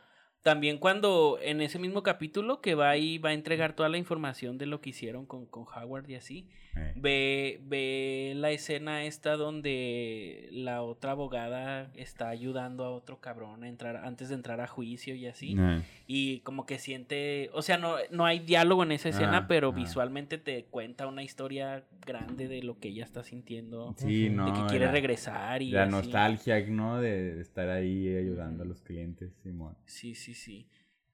[0.47, 4.59] también cuando en ese mismo capítulo que va y va a entregar toda la información
[4.59, 6.47] de lo que hicieron con, con Howard y así,
[6.79, 6.93] Eh.
[6.97, 13.69] ve, ve la escena esta donde la otra abogada está ayudando a otro cabrón a
[13.69, 15.57] entrar antes de entrar a juicio y así.
[15.59, 15.83] Eh.
[16.07, 19.69] Y como que siente, o sea, no, no hay diálogo en esa escena, Ah, pero
[19.71, 19.73] ah.
[19.75, 24.47] visualmente te cuenta una historia grande de lo que ella está sintiendo, Sí, no.
[24.47, 25.93] de que quiere la- regresar y La así.
[25.93, 27.01] nostalgia, ¿no?
[27.01, 29.75] De, estar ahí ayudando a los clientes, Simón.
[29.87, 30.67] Sí, sí, sí.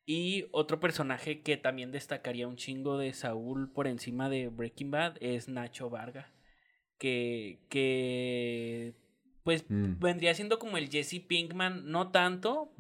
[0.05, 5.17] Y otro personaje que también destacaría un chingo de Saúl por encima de Breaking Bad
[5.21, 6.31] es Nacho Varga.
[6.99, 8.95] Que, que
[9.45, 9.99] pues Mm.
[9.99, 12.73] vendría siendo como el Jesse Pinkman, no tanto,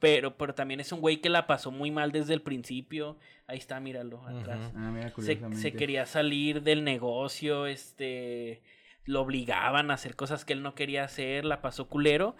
[0.00, 3.16] pero, pero también es un güey que la pasó muy mal desde el principio.
[3.46, 4.72] Ahí está, míralo, atrás.
[4.74, 8.60] Ah, mira, Se, se quería salir del negocio, este,
[9.04, 12.34] lo obligaban a hacer cosas que él no quería hacer, la pasó culero,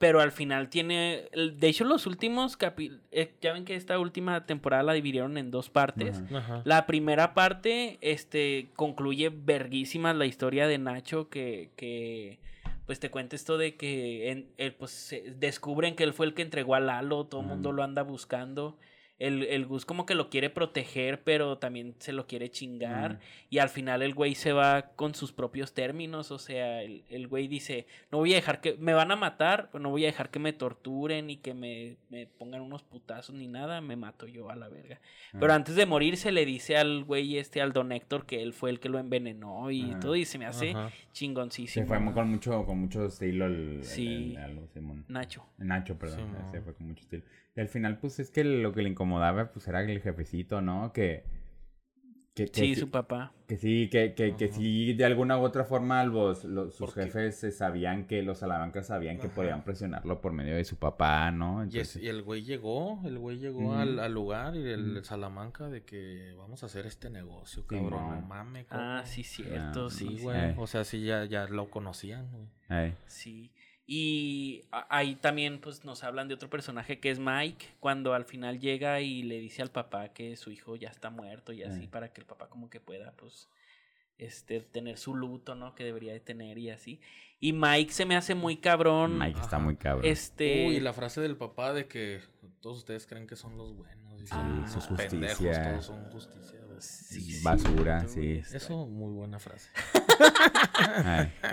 [0.00, 3.02] pero al final tiene, de hecho los últimos capítulos,
[3.42, 6.22] ya ven que esta última temporada la dividieron en dos partes.
[6.64, 12.38] La primera parte, este, concluye verguísima la historia de Nacho que, que
[12.86, 16.32] pues te cuenta esto de que en- él, pues, se- descubren que él fue el
[16.34, 18.78] que entregó a Lalo, todo el mundo lo anda buscando.
[19.20, 23.12] El, el Gus como que lo quiere proteger, pero también se lo quiere chingar.
[23.12, 23.20] Ajá.
[23.50, 26.30] Y al final el güey se va con sus propios términos.
[26.32, 29.68] O sea, el, el güey dice, no voy a dejar que, me van a matar,
[29.70, 33.34] pero no voy a dejar que me torturen y que me, me pongan unos putazos
[33.36, 35.00] ni nada, me mato yo a la verga.
[35.38, 35.56] Pero Ah.
[35.56, 38.70] antes de morir se le dice al güey este, al Don Héctor, que él fue
[38.70, 40.00] el que lo envenenó y Ajá.
[40.00, 40.88] todo, y se me hace Ajá.
[40.88, 41.86] Se chingoncísimo.
[41.86, 44.34] fue con mucho, con mucho estilo el, el- Sí.
[44.38, 44.60] el-.
[45.08, 45.44] Nacho.
[45.58, 46.20] Nacho, perdón.
[46.20, 46.50] Simón.
[46.50, 47.22] se fue con mucho estilo.
[47.56, 50.92] Y al final, pues es que lo que le incomodaba, pues era el jefecito, ¿no?
[50.92, 51.24] Que.
[52.34, 53.32] que, que Sí, su papá.
[53.48, 57.06] Que sí, que, que, que sí, de alguna u otra forma los, los- sus Porque-
[57.06, 61.32] jefes eh, sabían que, los Salamancas sabían que podían presionarlo por medio de su papá,
[61.32, 61.64] ¿no?
[61.64, 65.04] Y, es- Entonces, y el güey llegó, el güey llegó al, al lugar y el.
[65.04, 68.66] Salamanca de que vamos a hacer este negocio, cabrón, no mames.
[68.70, 70.22] Ah, cierto, Ah, sí, Sí, sí.
[70.22, 70.38] güey.
[70.50, 70.54] Eh.
[70.56, 72.46] O sea, sí, ya, ya lo conocían, güey.
[72.68, 73.50] ay, Sí.
[73.92, 78.60] Y ahí también pues nos hablan de otro personaje que es Mike, cuando al final
[78.60, 81.88] llega y le dice al papá que su hijo ya está muerto y así Eh.
[81.90, 83.48] para que el papá como que pueda pues
[84.16, 85.74] este tener su luto, ¿no?
[85.74, 87.00] Que debería de tener y así.
[87.40, 89.18] Y Mike se me hace muy cabrón.
[89.18, 90.04] Mike está muy cabrón.
[90.06, 92.20] Este Uy, la frase del papá de que
[92.60, 95.70] todos ustedes creen que son los buenos y son Ah, su pendejos, justicia.
[95.72, 96.60] todos son justicia.
[96.64, 96.80] güey.
[96.80, 98.40] Sí, Basura, sí.
[98.54, 99.68] Eso, muy buena frase.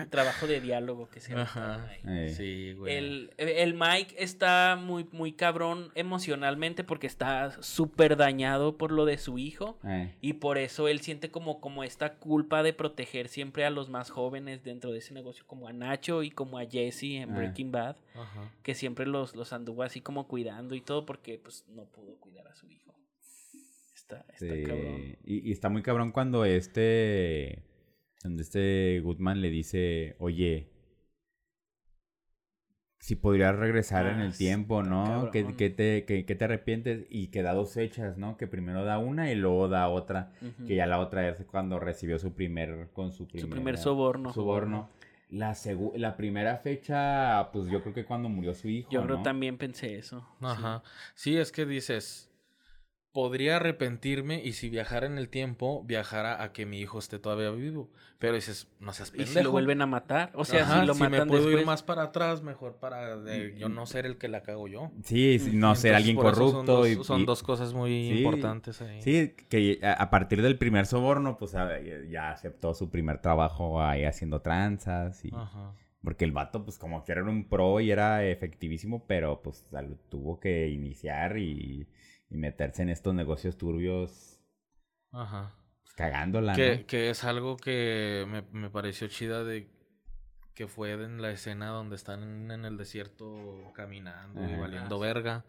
[0.10, 1.88] Trabajo de diálogo que se Ajá.
[2.06, 2.30] ahí.
[2.34, 2.96] Sí, güey.
[2.96, 9.18] El, el Mike está muy, muy cabrón emocionalmente porque está súper dañado por lo de
[9.18, 9.80] su hijo.
[9.84, 10.14] ay.
[10.22, 14.10] Y por eso él siente como, como esta culpa de proteger siempre a los más
[14.10, 17.36] jóvenes dentro de ese negocio, como a Nacho y como a Jesse en Ah.
[17.38, 18.52] Breaking Bad, Ajá.
[18.64, 22.48] que siempre los, los anduvo así como cuidando y todo porque pues no pudo cuidar
[22.48, 22.94] a su hijo.
[23.94, 25.18] Está, está Sí, cabrón.
[25.26, 27.62] Y, y está muy cabrón cuando este.
[28.28, 30.68] Cuando este Goodman le dice, oye.
[33.00, 35.32] Si podrías regresar en Ah, el tiempo, ¿no?
[35.32, 37.06] ¿Qué, qué te, qué- qué te arrepientes?
[37.10, 38.36] Y que da dos fechas, ¿no?
[38.36, 40.34] Que primero da una y luego da otra.
[40.68, 42.90] Que ya la otra es cuando recibió su primer.
[42.92, 44.34] Con su, Su primer primera- soborno.
[44.34, 44.90] soborno.
[45.30, 48.90] La, segu- la primera fecha, pues yo creo que cuando murió su hijo.
[48.92, 49.24] Yo creo ¿no?
[49.24, 50.28] también pensé eso.
[50.42, 50.46] sí.
[50.46, 50.84] Ajá.
[51.16, 52.27] Sí, es que dices,
[53.18, 57.50] podría arrepentirme y si viajara en el tiempo, viajara a que mi hijo esté todavía
[57.50, 57.90] vivo.
[58.20, 59.34] Pero dices, no seas Y pendejo.
[59.40, 61.62] si lo vuelven a matar, o sea, Ajá, si lo me matan puedo después.
[61.62, 64.92] ir más para atrás, mejor para de yo no ser el que la cago yo.
[65.04, 66.52] Sí, sí, no ser alguien corrupto.
[66.58, 69.02] Son dos, y, son y- dos cosas muy Sí, importantes ahí.
[69.02, 71.56] Sí, que a partir del primer soborno, pues
[72.12, 75.26] ya aceptó su primer trabajo ahí haciendo tranzas.
[75.26, 75.74] Y, Ajá.
[76.04, 79.66] Porque el vato, pues como que era un pro y era efectivísimo, pero pues
[80.10, 81.88] tuvo que iniciar y,
[82.30, 84.40] y meterse en estos negocios turbios,
[85.12, 85.56] Ajá.
[85.84, 86.86] pues, cagándola, Que, ¿no?
[86.88, 89.70] que es algo que me, me pareció chida de
[90.54, 94.58] que fue en la escena donde están en el desierto caminando y Ajá.
[94.62, 95.46] valiendo Ah, verga.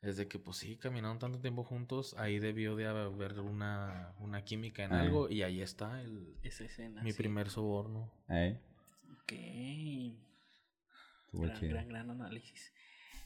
[0.00, 4.44] Es de que, pues sí, caminaron tanto tiempo juntos, ahí debió de haber una, una
[4.44, 5.02] química en Ajá.
[5.02, 7.02] algo y ahí está el, Esa escena.
[7.02, 7.16] mi sí.
[7.18, 8.12] primer soborno.
[8.28, 8.60] ¿Eh?
[9.22, 9.32] Ok.
[11.26, 11.70] Estuvo Gran, chido.
[11.72, 12.72] gran, gran análisis.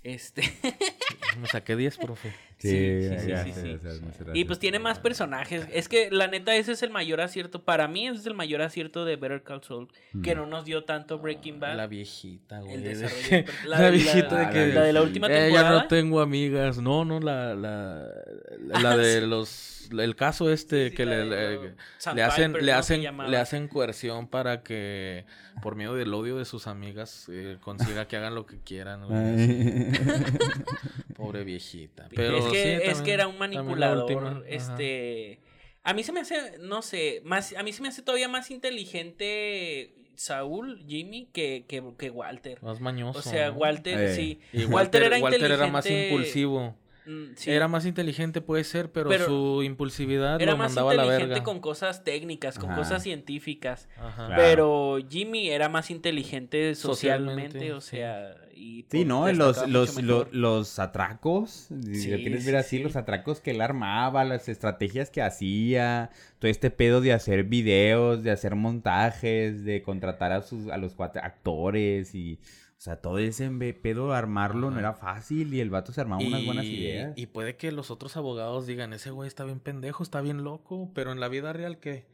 [0.05, 0.43] Este.
[1.41, 2.33] Me saqué 10, profe.
[2.59, 3.77] Sí, sí, sí,
[4.35, 5.65] Y pues tiene más personajes.
[5.73, 7.63] Es que la neta ese es el mayor acierto.
[7.63, 9.89] Para mí ese es el mayor acierto de Better Call Saul.
[10.25, 10.39] Que Mm.
[10.39, 11.77] no nos dio tanto Breaking Bad.
[11.77, 12.75] La viejita, güey.
[12.75, 14.67] El desarrollo que- La, la- viejita la- de que...
[14.75, 15.83] la de la última "Eh, ya temporada".
[15.83, 16.79] no tengo amigas.
[16.79, 17.55] No, no, la...
[17.55, 18.09] La,
[18.81, 19.77] la Ah, de los...
[19.97, 21.59] El caso este Sí, que le, le,
[22.15, 25.25] le hacen, Piper, le, hacen, le hacen coerción para que,
[25.63, 29.07] por medio del odio de sus amigas, eh, consiga que hagan lo que quieran.
[29.07, 29.89] güey.
[31.15, 32.09] Pobre viejita.
[32.15, 34.45] Pero es, que, sí, es también- que era un manipulador.
[34.49, 35.41] este.
[35.85, 38.51] A mí se me hace, no sé, más, a mí se me hace todavía más
[38.51, 42.63] inteligente Saúl, Jimmy, que, que, que Walter.
[42.63, 43.21] Más mañoso.
[43.21, 43.51] O sea.
[43.53, 44.15] Walter, Eh.
[44.15, 44.41] sí.
[44.53, 45.55] Y Walter, era Walter inteligente.
[45.65, 46.77] era más impulsivo.
[47.09, 47.51] Mm, sí.
[47.51, 51.03] Era más inteligente, puede ser, pero, Pero su impulsividad Era lo más mandaba a la
[51.05, 51.45] inteligente verga.
[51.45, 52.79] con cosas técnicas, con Ajá.
[52.81, 53.89] cosas científicas.
[53.97, 54.27] Ajá.
[54.27, 54.43] Claro.
[54.43, 57.97] Pero Jimmy era más inteligente socialmente, Socialmente, o sí.
[57.97, 59.31] sea, y Sí, ¿no?
[59.33, 60.29] Los, los, lo- mejor.
[60.35, 62.83] los atracos, si Sí, lo quieres ver así, sí.
[62.83, 68.23] los atracos que él armaba, las estrategias que hacía, todo este pedo de hacer videos,
[68.23, 72.39] de hacer montajes, de contratar a sus a los cuatro actores y
[72.79, 73.51] o sea, todo ese
[73.83, 77.13] pedo armarlo no era fácil y el vato se armaba unas buenas ideas.
[77.17, 80.91] y puede que los otros abogados digan, ese güey está bien pendejo, está bien loco,
[80.95, 82.07] pero en la vida real, ¿qué?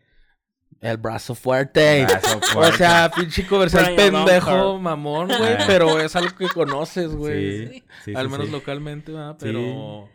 [0.80, 2.04] El brazo fuerte.
[2.04, 5.64] Brazo O sea, pinche comercial pendejo, mamón, güey, Ah.
[5.66, 7.68] pero es algo que conoces, güey.
[7.68, 8.52] Sí, sí, Al sí, menos sí.
[8.52, 9.32] localmente, ¿verdad?
[9.38, 9.44] Sí.
[9.46, 10.08] Pero,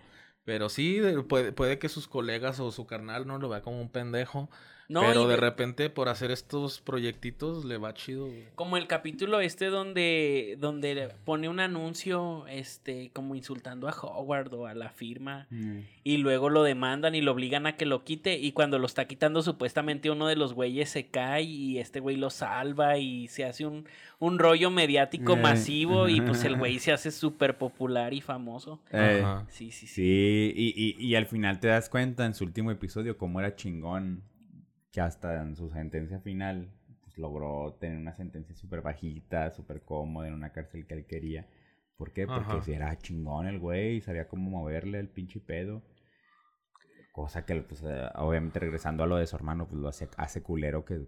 [0.44, 3.80] pero sí, de- puede, puede que sus colegas o su carnal no lo vea como
[3.80, 4.50] un pendejo.
[4.90, 8.46] No, pero de de- repente, por hacer estos proyectitos, le va chido, güey.
[8.56, 14.66] Como el capítulo este donde, donde pone un anuncio, este, como insultando a Howard o
[14.66, 15.46] a la firma.
[15.52, 15.80] Mm.
[16.04, 18.40] Y luego lo demandan y lo obligan a que lo quite.
[18.40, 22.16] Y cuando lo está quitando, supuestamente uno de los güeyes se cae y este güey
[22.18, 23.86] lo salva y se hace un,
[24.18, 25.40] un rollo mediático Eh.
[25.40, 26.10] masivo.
[26.10, 28.80] Y pues el güey se hace súper popular y famoso.
[28.92, 29.46] Eh, Ajá.
[29.50, 29.94] Sí, sí, sí.
[30.00, 33.56] Sí, y, y, y al final te das cuenta en su último episodio cómo era
[33.56, 34.24] chingón
[34.92, 36.72] que hasta en su sentencia final
[37.02, 41.48] pues, logró tener una sentencia súper bajita, súper cómoda en una cárcel que él quería.
[41.98, 42.26] ¿Por qué?
[42.26, 42.62] Porque Ajá.
[42.62, 45.84] si era chingón el güey y sabía cómo moverle el pinche pedo.
[47.12, 50.42] Cosa que, pues, eh, obviamente regresando a lo de su hermano, pues lo hace, hace
[50.42, 51.08] culero que...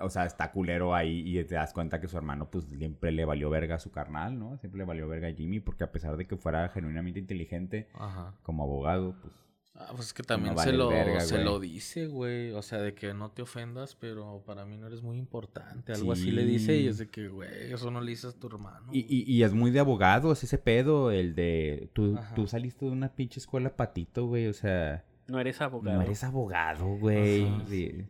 [0.00, 3.24] O sea, está culero ahí y te das cuenta que su hermano, pues, siempre le
[3.24, 4.58] valió verga a su carnal, ¿no?
[4.58, 8.34] Siempre le valió verga a Jimmy porque a pesar de que fuera genuinamente inteligente, Ajá.
[8.42, 9.47] como abogado, pues...
[9.80, 12.50] Ah, pues es que también No se, lo, verga, se lo dice, güey.
[12.50, 15.92] O sea, de que no te ofendas, pero para mí no eres muy importante.
[15.92, 18.48] Algo así le dice y es de que, güey, eso no le dices a tu
[18.48, 18.88] hermano.
[18.92, 21.90] Y, y, y es muy de abogados ese pedo, el de...
[21.92, 22.34] Tú, Ajá.
[22.34, 25.04] tú saliste de una pinche escuela patito, güey, o sea...
[25.28, 25.96] No eres abogado.
[25.98, 27.46] No eres abogado, güey.
[27.68, 28.04] Sí.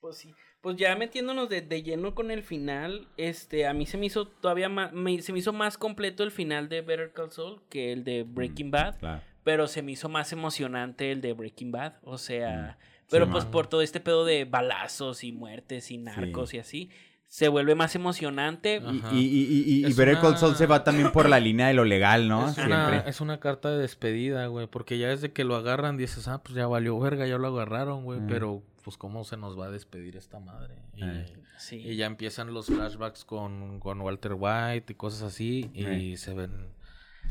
[0.00, 0.34] Pues sí.
[0.60, 4.26] Pues ya metiéndonos de, de lleno con el final, este, a mí se me hizo
[4.26, 7.92] todavía más, me- se me hizo más completo el final de Better Call Saul que
[7.92, 9.22] el de Breaking Bad, Claro.
[9.46, 13.06] Pero se me hizo más emocionante el de Breaking Bad, o sea, Mm.
[13.10, 13.50] pero Sí, pues man.
[13.52, 16.90] por todo este pedo de balazos y muertes y narcos y así,
[17.28, 18.82] se vuelve más emocionante.
[19.12, 21.68] Y, y, y, y, y Better Call una- Saul se va también por la línea
[21.68, 22.48] de lo legal, ¿no?
[22.48, 23.08] Es una, Siempre.
[23.10, 26.56] es una carta de despedida, güey, porque ya desde que lo agarran dices, ah, pues
[26.56, 28.26] ya valió verga, ya lo agarraron, güey, Ah.
[28.28, 30.74] pero pues cómo se nos va a despedir esta madre.
[30.96, 31.24] Y, Ah.
[31.58, 31.76] Sí.
[31.76, 36.16] y ya empiezan los flashbacks con, con Walter White y cosas así y Ah.
[36.16, 36.74] se ven...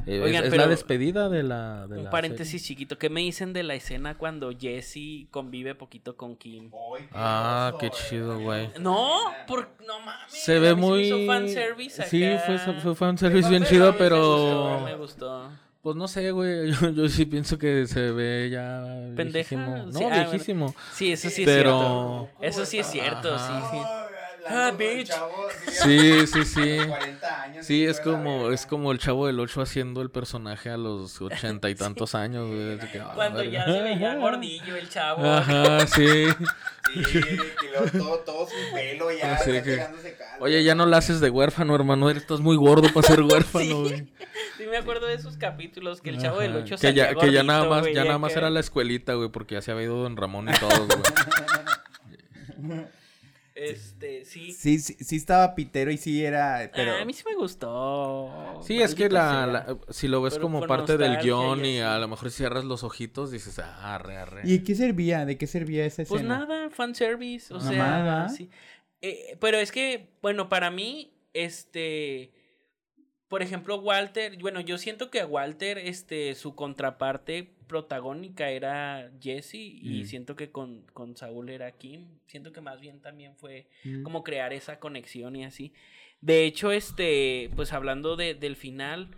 [0.05, 1.87] eh, Oigan, es, es pero- la despedida de la...
[1.87, 6.15] De Un la paréntesis chiquito, ¿qué me dicen de la escena cuando Jesse convive poquito
[6.15, 6.69] con Kim?
[6.93, 7.09] serie.
[7.13, 8.69] Ah, qué chido, güey.
[8.79, 10.31] No, por, no mames.
[10.31, 11.03] Se ve muy...
[11.07, 12.43] hizo fanservice Sí, acá.
[12.59, 14.81] fue, fue fanservice bien chido, me pero...
[14.85, 15.49] Me gustó.
[15.81, 16.71] Pues no sé, güey.
[16.81, 18.81] Yo, yo sí pienso que se ve ya.
[19.15, 19.55] ¿Pendeja?
[19.55, 19.77] viejísimo.
[19.85, 20.29] No, Sí, ah, bueno.
[20.31, 20.75] viejísimo.
[20.93, 22.43] Sí, eso sí es Pero- cierto.
[22.43, 23.69] Eso sí es cierto, Ajá.
[23.71, 23.83] sí, sí.
[24.47, 25.11] Ah, bitch.
[25.71, 26.77] Sí, sí, sí.
[26.87, 27.65] 40 años.
[27.65, 31.69] Sí, es como, es como el chavo del 8 haciendo el personaje a los ochenta
[31.69, 32.77] y tantos años, güey.
[32.91, 35.25] que, ah, Cuando ya se veía gordillo el chavo.
[35.25, 36.27] Ajá, sí.
[36.93, 40.45] Sí, que todo, todo su pelo ya, que- calvo.
[40.45, 42.09] Oye, ya no la haces de huérfano, hermano.
[42.11, 44.07] Estás muy gordo para ser huérfano, güey.
[44.57, 46.59] Sí me acuerdo de esos capítulos que el chavo del Ajá.
[46.65, 48.59] 8 que ya, salía que ya nada gordito, más, güey, ya nada más era la
[48.59, 52.85] escuelita, güey, porque ya se había ido Don Ramón y todos, güey.
[53.55, 54.51] Este, sí.
[54.51, 56.91] Sí, sí, sí estaba pitero y sí era, pero...
[56.91, 58.59] Ah, a mí sí me gustó.
[58.61, 62.09] Sí, es que la, si lo ves Pero como parte del guion y a lo
[62.09, 64.41] mejor cierras los ojitos dices, ah, arre, arre.
[64.43, 65.25] ¿Y de qué servía?
[65.25, 66.39] ¿De qué servía esa Pues escena?
[66.39, 68.29] nada, fanservice, o sea, ¿verdad?
[68.29, 68.49] sí.
[69.01, 72.33] Eh, pero es que, bueno, para mí, este,
[73.29, 79.55] por ejemplo, Walter, bueno, yo siento que a Walter, este, su contraparte protagónica era Jesse
[79.55, 80.05] y Mm.
[80.05, 82.07] siento que con, con Saúl era Kim.
[82.27, 84.03] Siento que más bien también fue Mm.
[84.03, 85.73] como crear esa conexión y así.
[86.21, 89.09] De hecho, este, pues hablando de, del final,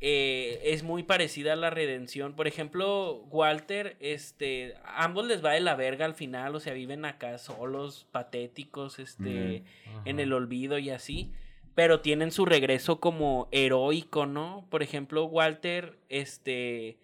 [0.00, 2.34] eh, es muy parecida a la redención.
[2.34, 7.04] Por ejemplo, Walter, este, ambos les va de la verga al final, o sea, viven
[7.04, 9.64] acá solos, patéticos, este,
[10.04, 11.32] en el olvido y así.
[11.74, 14.66] Pero tienen su regreso como heroico, ¿no?
[14.70, 16.96] Por ejemplo, Walter, este,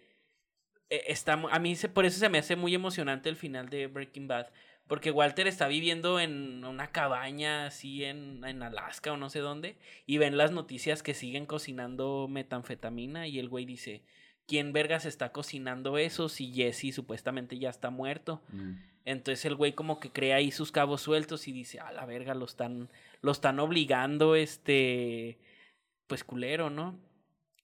[0.91, 3.87] está, mu- a mí se, por eso se me hace muy emocionante el final de
[3.87, 4.49] Breaking Bad.
[4.87, 9.77] Porque Walter está viviendo en una cabaña así en, en Alaska o no sé dónde.
[10.05, 13.27] Y ven las noticias que siguen cocinando metanfetamina.
[13.27, 14.03] Y el güey dice:
[14.47, 18.43] ¿Quién vergas está cocinando eso si Jesse supuestamente ya está muerto?
[19.07, 22.35] Entonces el güey como que crea ahí sus cabos sueltos y dice, a la verga,
[22.35, 22.91] lo están,
[23.23, 25.39] lo están obligando, este,
[26.07, 26.99] pues culero, ¿no?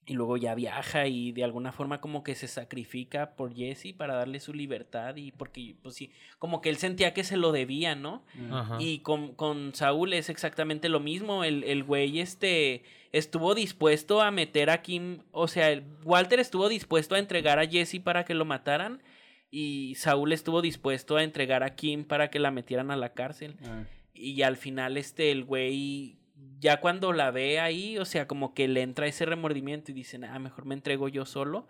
[0.07, 4.15] Y luego ya viaja y de alguna forma como que se sacrifica por Jesse para
[4.15, 7.93] darle su libertad y porque, pues sí, como que él sentía que se lo debía,
[7.93, 8.23] ¿no?
[8.51, 8.77] Ajá.
[8.81, 11.43] Y con, con Saúl es exactamente lo mismo.
[11.43, 15.19] El, el güey este estuvo dispuesto a meter a Kim.
[15.31, 19.01] O sea, el- Walter estuvo dispuesto a entregar a Jesse para que lo mataran.
[19.51, 23.55] Y Saúl estuvo dispuesto a entregar a Kim para que la metieran a la cárcel.
[24.15, 26.17] Y al final, este, el güey,
[26.61, 30.23] ya cuando la ve ahí, o sea, como que le entra ese remordimiento y dicen,
[30.23, 31.67] ah, mejor me entrego yo solo.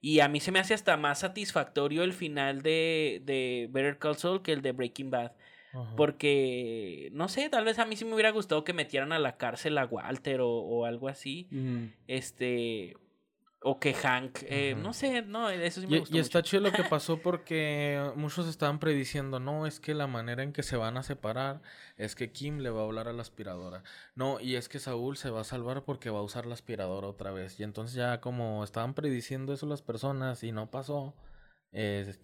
[0.00, 4.16] Y a mí se me hace hasta más satisfactorio el final de, de Better Call
[4.16, 5.32] Saul que el de Breaking Bad.
[5.74, 5.94] Ajá.
[5.94, 9.36] Porque, no sé, tal vez a mí sí me hubiera gustado que metieran a la
[9.36, 11.46] cárcel a Walter o, o algo así.
[12.06, 12.96] Este.
[13.62, 14.38] O que Hank.
[14.44, 14.74] eh.
[14.74, 16.16] No sé, no, eso sí me Y, gustó.
[16.16, 16.48] y está mucho.
[16.48, 20.62] chido lo que pasó porque muchos estaban prediciendo, no, es que la manera en que
[20.62, 21.60] se van a separar
[21.98, 23.82] es que Kim le va a hablar a la aspiradora.
[24.14, 27.06] No, y es que Saúl se va a salvar porque va a usar la aspiradora
[27.08, 27.60] otra vez.
[27.60, 31.14] Y entonces ya como estaban prediciendo eso las personas y no pasó,
[31.72, 32.14] eh,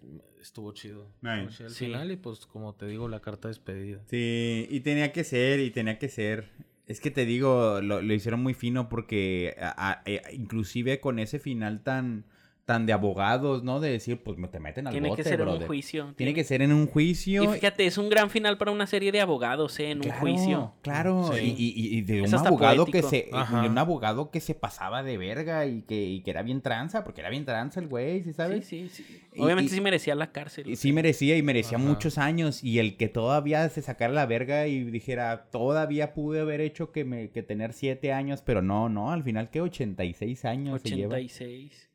[0.41, 1.13] estuvo chido.
[1.21, 1.85] Estuvo chido el sí.
[1.85, 4.01] final y pues como te digo, la carta de despedida.
[4.07, 6.49] Sí, y tenía que ser, y tenía que ser.
[6.87, 11.19] Es que te digo, lo, lo hicieron muy fino porque a- a- e- inclusive con
[11.19, 12.25] ese final tan,
[12.67, 13.79] tan de abogados, ¿no?
[13.79, 16.13] De decir, pues me te meten al Tiene bote, que ser en un juicio.
[16.17, 17.43] Tiene que ser en un juicio.
[17.43, 19.91] Y fíjate, es un gran final para una serie de abogados, ¿eh?
[19.91, 20.73] En Claro, un juicio.
[20.81, 21.55] Claro, Sí.
[21.57, 21.63] y,
[21.95, 22.91] y- y de un abogado poético.
[22.91, 23.61] que se Ajá.
[23.61, 27.05] de un abogado que se pasaba de verga y que, y que era bien tranza,
[27.05, 28.65] porque era bien tranza el güey, ¿sí Sí, sabes?
[28.65, 29.05] sí, sí.
[29.33, 30.75] Y- Obviamente y- sí merecía la cárcel.
[30.75, 31.87] Sí merecía y merecía Ajá.
[31.87, 32.61] muchos años.
[32.65, 37.05] Y el que todavía se sacara la verga y dijera, todavía pude haber hecho que
[37.05, 41.15] me que tener siete años, pero no, no, al final que 86 años se lleva.
[41.15, 41.86] 86.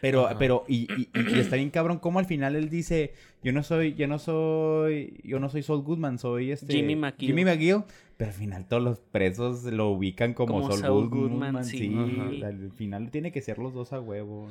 [0.00, 0.38] Pero, Ajá.
[0.38, 3.62] pero, y, y, y- y está bien cabrón como al final él dice, yo no
[3.62, 7.28] soy, yo no soy, yo no soy Saul Goodman, soy este Jimmy McGill.
[7.28, 7.82] Jimmy McGill.
[8.16, 11.78] Pero al final todos los presos lo ubican como, Como Saul, Saul Goodman, Goodman, sí.
[11.78, 12.42] sí.
[12.42, 14.48] Al final tiene que ser los dos a huevo.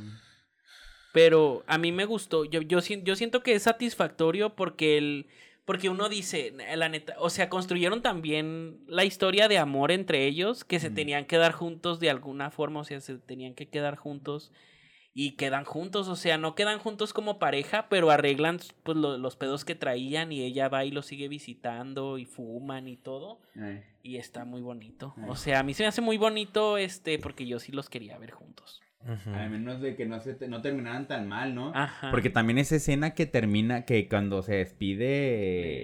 [1.14, 2.46] Pero a mí me gustó.
[2.46, 5.28] Yo, yo, yo siento que es satisfactorio porque el.
[5.66, 10.64] Porque uno dice, la neta, o sea, construyeron también la historia de amor entre ellos,
[10.64, 10.94] que se Mm.
[10.94, 14.52] tenían que dar juntos de alguna forma, o sea, se tenían que quedar juntos
[15.18, 19.38] y quedan juntos, o sea, no quedan juntos como pareja, pero arreglan pues, lo- los
[19.38, 23.40] pedos que traían y ella va y los sigue visitando y fuman y todo,
[24.04, 25.14] y está muy bonito.
[25.30, 28.18] O sea, a mí se me hace muy bonito, este, porque yo sí los quería
[28.18, 28.82] ver juntos.
[29.06, 29.30] Ujú.
[29.36, 31.72] A menos de que no, se te- no terminaran tan mal, ¿no?
[31.76, 32.10] Ajá.
[32.10, 35.06] Porque también esa escena que termina, que cuando se despide...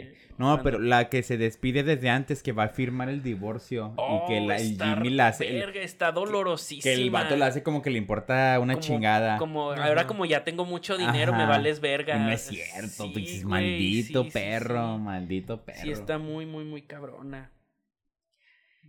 [0.02, 3.22] Eh, No, cuando- pero la que se despide desde antes, que va a firmar el
[3.22, 3.94] divorcio.
[3.94, 5.48] y que Oh, la- el está Jimmy la hace...
[5.48, 6.82] el- verga, está dolorosísima.
[6.84, 9.38] que el vato la hace como que le importa una Como- chingada.
[9.38, 9.86] Como, Ajá.
[9.86, 11.50] ahora como ya tengo mucho dinero, me Ajá.
[11.52, 12.18] vales verga.
[12.18, 15.02] No es cierto, Sí, güey, maldito sí, sí, perro, sí.
[15.04, 15.80] maldito perro.
[15.84, 17.52] Sí, está muy, muy, muy cabrona.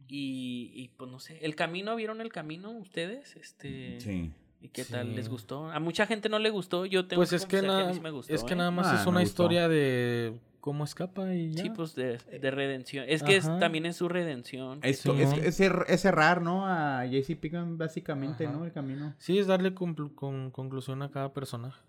[0.08, 1.96] Y, y pues no sé, ¿el camino?
[1.96, 3.36] ¿Vieron el camino ustedes?
[3.36, 4.32] Este, Sí.
[4.60, 5.16] ¿Y qué tal?
[5.16, 5.70] ¿Les gustó?
[5.72, 7.94] A mucha gente no le gustó, yo tengo Pues es que, confesar a nada, mí
[7.94, 8.56] sí me gustó, es que ¿eh?
[8.56, 9.30] nada más Ah, es una gustó.
[9.42, 11.62] historia de cómo escapa y ya.
[11.64, 13.04] Sí, pues de, de redención.
[13.08, 14.78] Es que es- también es su redención.
[14.84, 15.36] Esto, Sí, es, ¿no?
[15.36, 16.64] es cer- es cerrar, ¿no?
[16.68, 18.56] A JC Pickman, básicamente, Ajá.
[18.56, 18.64] ¿no?
[18.64, 19.14] El camino.
[19.18, 21.80] Sí, es darle conclu- con- conclusión a cada personaje.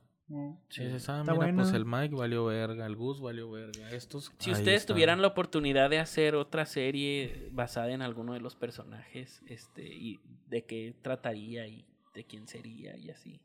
[0.69, 0.84] Sí.
[1.07, 1.75] Ah, pues buena.
[1.75, 4.31] el Mike valió verga, el Gus valió verga, estos...
[4.39, 8.55] Si ahí ustedes tuvieran la oportunidad de hacer otra serie basada en alguno de los
[8.55, 13.41] personajes, este, y de qué trataría y de quién sería y así.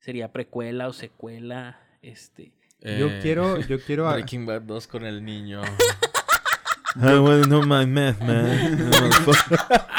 [0.00, 2.52] Sería precuela o secuela, este.
[2.80, 4.08] Yo Eh, quiero, yo quiero...
[4.08, 5.62] a- Breaking Bad 2 con el niño.
[6.96, 8.90] I wanna know my math, man.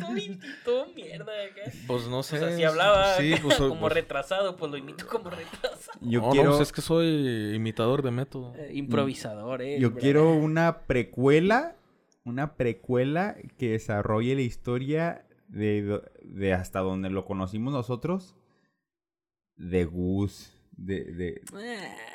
[0.00, 1.70] ¿Por qué no todo, todo mierda acá?
[1.86, 2.38] pues no sé.
[2.38, 5.98] Pues así hablaba, Sí, pues, como pues- retrasado, pues lo imito como retrasado.
[6.00, 6.50] Yo No, no, quiero...
[6.50, 8.54] pues es que soy imitador de método.
[8.56, 9.78] Eh, improvisador, eh.
[9.80, 11.76] Yo quiero una precuela,
[12.24, 18.34] una precuela que desarrolle la historia de, de hasta donde lo conocimos nosotros,
[19.56, 20.58] de Gus.
[20.74, 21.42] De, de,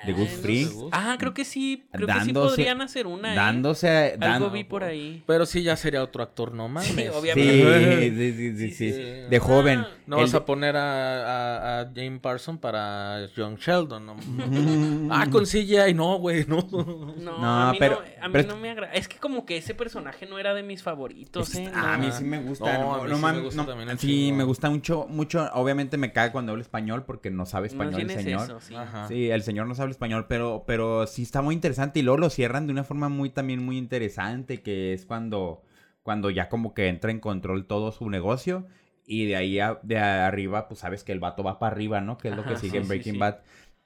[0.05, 0.67] de Fring.
[0.67, 0.75] sé.
[0.91, 1.85] Ah, creo que sí.
[1.91, 3.31] Creo que sí podrían hacer una.
[3.31, 3.35] ¿eh?
[3.35, 4.17] dándose...
[4.19, 5.23] Algo vi por ahí.
[5.25, 6.89] Pero sí ya sería otro actor, no mames.
[6.89, 8.09] Sí, obviamente.
[8.09, 8.91] sí, sí, sí, Sí, sí.
[8.93, 9.01] sí.
[9.29, 9.79] De joven.
[9.79, 14.05] Ah, No El vas a poner a, a, a James Parson para John Sheldon.
[14.05, 14.15] ¿no?
[15.15, 16.67] ah, con CGI, no, güey, no.
[16.69, 18.91] No, No, a mí, pero- no, a mí pero- no me agrada.
[18.93, 21.71] Es que como que ese personaje no era de mis favoritos, ¿eh?
[21.73, 22.77] Ah, a mí sí me gusta.
[22.79, 24.37] No, No, a mí no sí me gusta no, también un sí, chingo.
[24.37, 25.49] me gusta mucho, mucho.
[25.53, 28.46] Obviamente me caga cuando habla español porque no sabe español el señor.
[28.47, 29.29] Eso, sí.
[29.29, 32.65] El señor no sabe español, pero, pero sí está muy interesante y luego lo cierran
[32.67, 35.63] de una forma muy también muy interesante, que es cuando,
[36.03, 38.65] cuando ya como que entra en control todo su negocio
[39.05, 42.17] y de ahí a- de arriba, pues sabes que el vato va para arriba, ¿no?
[42.17, 43.19] Que es lo que sigue sí, en sí, Breaking sí.
[43.19, 43.37] Bad.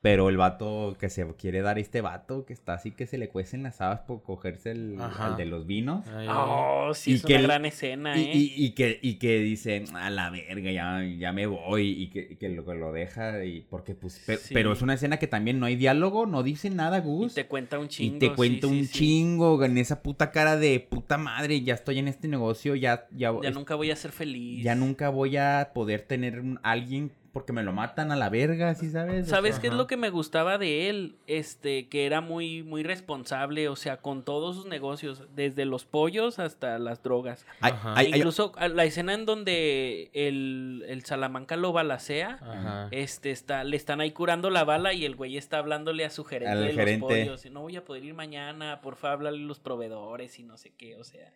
[0.02, 3.30] Pero el vato que se quiere dar este vato, que está así que se le
[3.30, 4.97] cuecen las habas por cogerse el,
[5.38, 6.08] de los vinos.
[6.08, 8.32] Ay, Oh, sí, Y es que una el- gran escena, Y, ¿eh?
[8.34, 12.30] y, y que, y que dice, a la verga, ya, ya me voy, y que,
[12.32, 14.56] y que lo, que lo deja, y porque pues, pe- Sí.
[14.56, 17.36] pero es una escena que también no hay diálogo, no dice nada, Y Gus.
[17.36, 18.18] te cuenta un Y chingo.
[18.20, 18.91] te sí, cuenta sí, un sí.
[18.93, 23.32] chingo en esa puta cara de puta madre, ya estoy en este negocio, ya, ya,
[23.39, 24.64] Ya es- nunca voy a ser feliz.
[24.64, 28.76] ya nunca voy a poder tener un- alguien porque me lo matan a la verga,
[28.76, 29.28] ¿sí sabes?
[29.28, 31.16] O ¿Sabes sea, qué es lo que me gustaba de él?
[31.28, 36.40] Este, que era muy, muy responsable, o sea, con todos sus negocios, desde los pollos
[36.40, 37.46] hasta las drogas.
[37.62, 38.04] Ajá.
[38.04, 42.88] Incluso la escena en donde el, el Salamanca lo balacea, Ajá.
[42.92, 46.26] este está, le están ahí curando la bala y el güey está hablándole a su
[46.26, 47.00] gerente Al de gerente.
[47.26, 47.46] los pollos.
[47.52, 50.74] No voy a poder ir mañana, por favor, háblale a los proveedores y no sé
[50.78, 51.32] qué, o sea,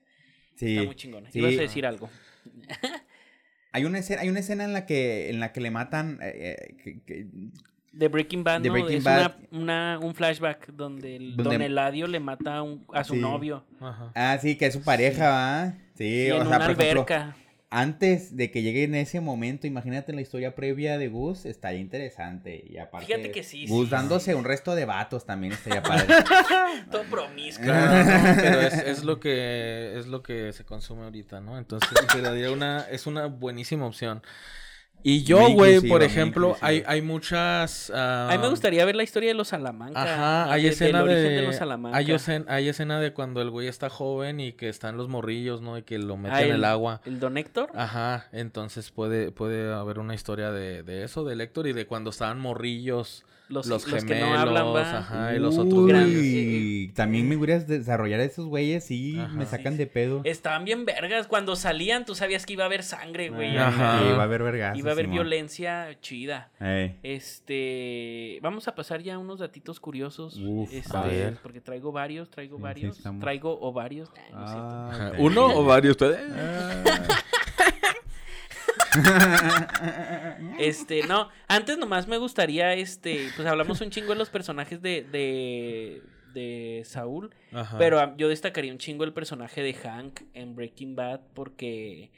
[0.56, 1.26] sí, está muy chingón.
[1.32, 1.40] sí.
[1.40, 2.10] Ibas a decir algo.
[3.76, 6.56] hay una escena, hay una escena en la que, en la que le matan, eh,
[6.70, 7.28] eh, que- que-
[7.92, 8.74] De Breaking Bad, De ¿no?
[8.74, 9.36] Breaking es Bad.
[9.52, 13.14] Una, una- un flashback donde el, Donde- Don Eladio le mata a, un- a su
[13.16, 13.20] Sí.
[13.22, 13.66] novio.
[13.80, 14.12] Ajá.
[14.16, 15.74] ah, sí, que es su pareja, ¿va?
[15.96, 17.36] Sí, y o en sea, una por ejemplo, alberca.
[17.70, 22.64] Antes de que llegue en ese momento, imagínate la historia previa de Gus, estaría interesante.
[22.70, 24.38] Y aparte, Fíjate que sí, Gus sí, dándose sí.
[24.38, 26.08] un resto de vatos también estaría padre.
[26.92, 27.66] Todo promiscuo.
[27.66, 31.58] Claro, no, pero es, es lo que es lo que se consume ahorita, ¿no?
[31.58, 31.90] Entonces
[32.22, 34.22] daría una es una buenísima opción.
[35.04, 39.04] Y yo, güey, por ejemplo, hay, hay muchas ah, A mí me gustaría ver la
[39.04, 40.02] historia de los Salamanca.
[40.02, 41.96] Ajá, hay de- escena de, origen los Salamanca.
[41.98, 45.62] hay, escena, hay escena de cuando el güey está joven y que están los morrillos,
[45.62, 45.78] ¿no?
[45.78, 47.02] Y que lo meten Ah, en el agua.
[47.06, 47.70] ¿El Don Héctor?
[47.76, 52.10] Ajá, entonces puede, puede haber una historia de, de eso, del Héctor, y de cuando
[52.10, 54.98] estaban morrillos, los, los, los gemelos, que no hablan, va.
[55.00, 56.94] ajá, y los otros Uy, grandes.
[56.96, 58.90] También me gustaría desarrollar a esos güeyes,
[59.20, 59.34] Ajá.
[59.34, 60.22] me sacan Sí, de pedo.
[60.24, 61.28] Estaban bien vergas.
[61.28, 63.58] Cuando salían, tú sabías que iba a haber sangre, güey.
[63.58, 64.00] Ajá.
[64.00, 64.78] Sí, va a haber vergas.
[64.78, 66.50] Iba a haber violencia chida.
[66.60, 66.96] Eh.
[67.04, 70.38] Este, vamos a pasar ya a unos datitos curiosos.
[70.42, 71.38] Uf, este, a ver.
[71.44, 74.10] porque traigo varios, traigo Sí, sí, varios, estamos- traigo o varios.
[74.16, 74.38] Ay, no.
[74.40, 75.12] Ah, Ajá.
[75.20, 75.92] ¿Uno o varios?
[75.92, 76.20] ustedes?
[80.60, 85.04] Este, no, antes nomás me gustaría, este, pues hablamos un chingo de los personajes de,
[85.04, 86.02] de,
[86.34, 87.78] de Saúl, Ajá.
[87.78, 92.12] pero ah, yo destacaría un chingo el personaje de Hank en Breaking Bad porque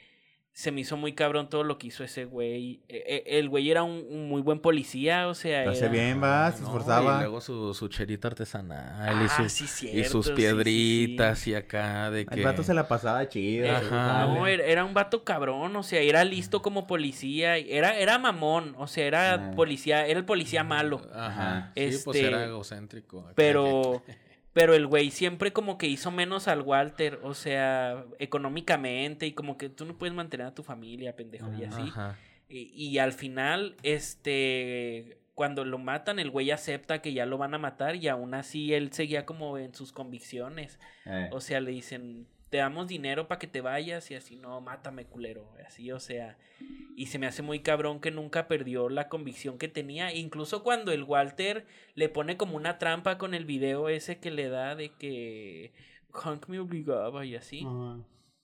[0.58, 2.80] se me hizo muy cabrón todo lo que hizo ese güey.
[2.88, 5.92] Eh, eh, El güey era un, un muy buen policía, o sea, Lo hace era-
[5.92, 7.18] bien, va, se No, esforzaba.
[7.18, 10.36] Y luego su, su cherita artesanal Ah, y, sus, sí, y cierto, sus sí, sí,
[10.36, 11.50] piedritas sí.
[11.52, 12.34] y acá de que...
[12.34, 13.70] El vato se la pasaba chido.
[13.70, 14.26] Ajá.
[14.26, 18.74] No, era, era un vato cabrón, o sea, era listo como policía, era, era mamón,
[18.78, 19.50] o sea, era Ah.
[19.54, 21.00] policía, era el policía malo.
[21.14, 21.70] Ajá.
[21.76, 23.30] Sí, pues Este, era egocéntrico.
[23.36, 24.02] Pero,
[24.52, 29.58] pero el güey siempre como que hizo menos al Walter, o sea, económicamente y como
[29.58, 31.82] que tú no puedes mantener a tu familia, pendejo, y así.
[31.82, 32.16] Ajá.
[32.48, 37.54] Y, y al final, este, cuando lo matan, el güey acepta que ya lo van
[37.54, 40.80] a matar y aún así él seguía como en sus convicciones.
[41.04, 41.28] Eh.
[41.30, 45.04] O sea, le dicen, te damos dinero para que te vayas y así, no, mátame,
[45.06, 45.52] culero.
[45.66, 46.38] Así, o sea,
[46.96, 50.14] y se me hace muy cabrón que nunca perdió la convicción que tenía.
[50.14, 54.48] Incluso cuando el Walter le pone como una trampa con el video ese que le
[54.48, 55.72] da de que
[56.12, 57.66] Hank me obligaba y así.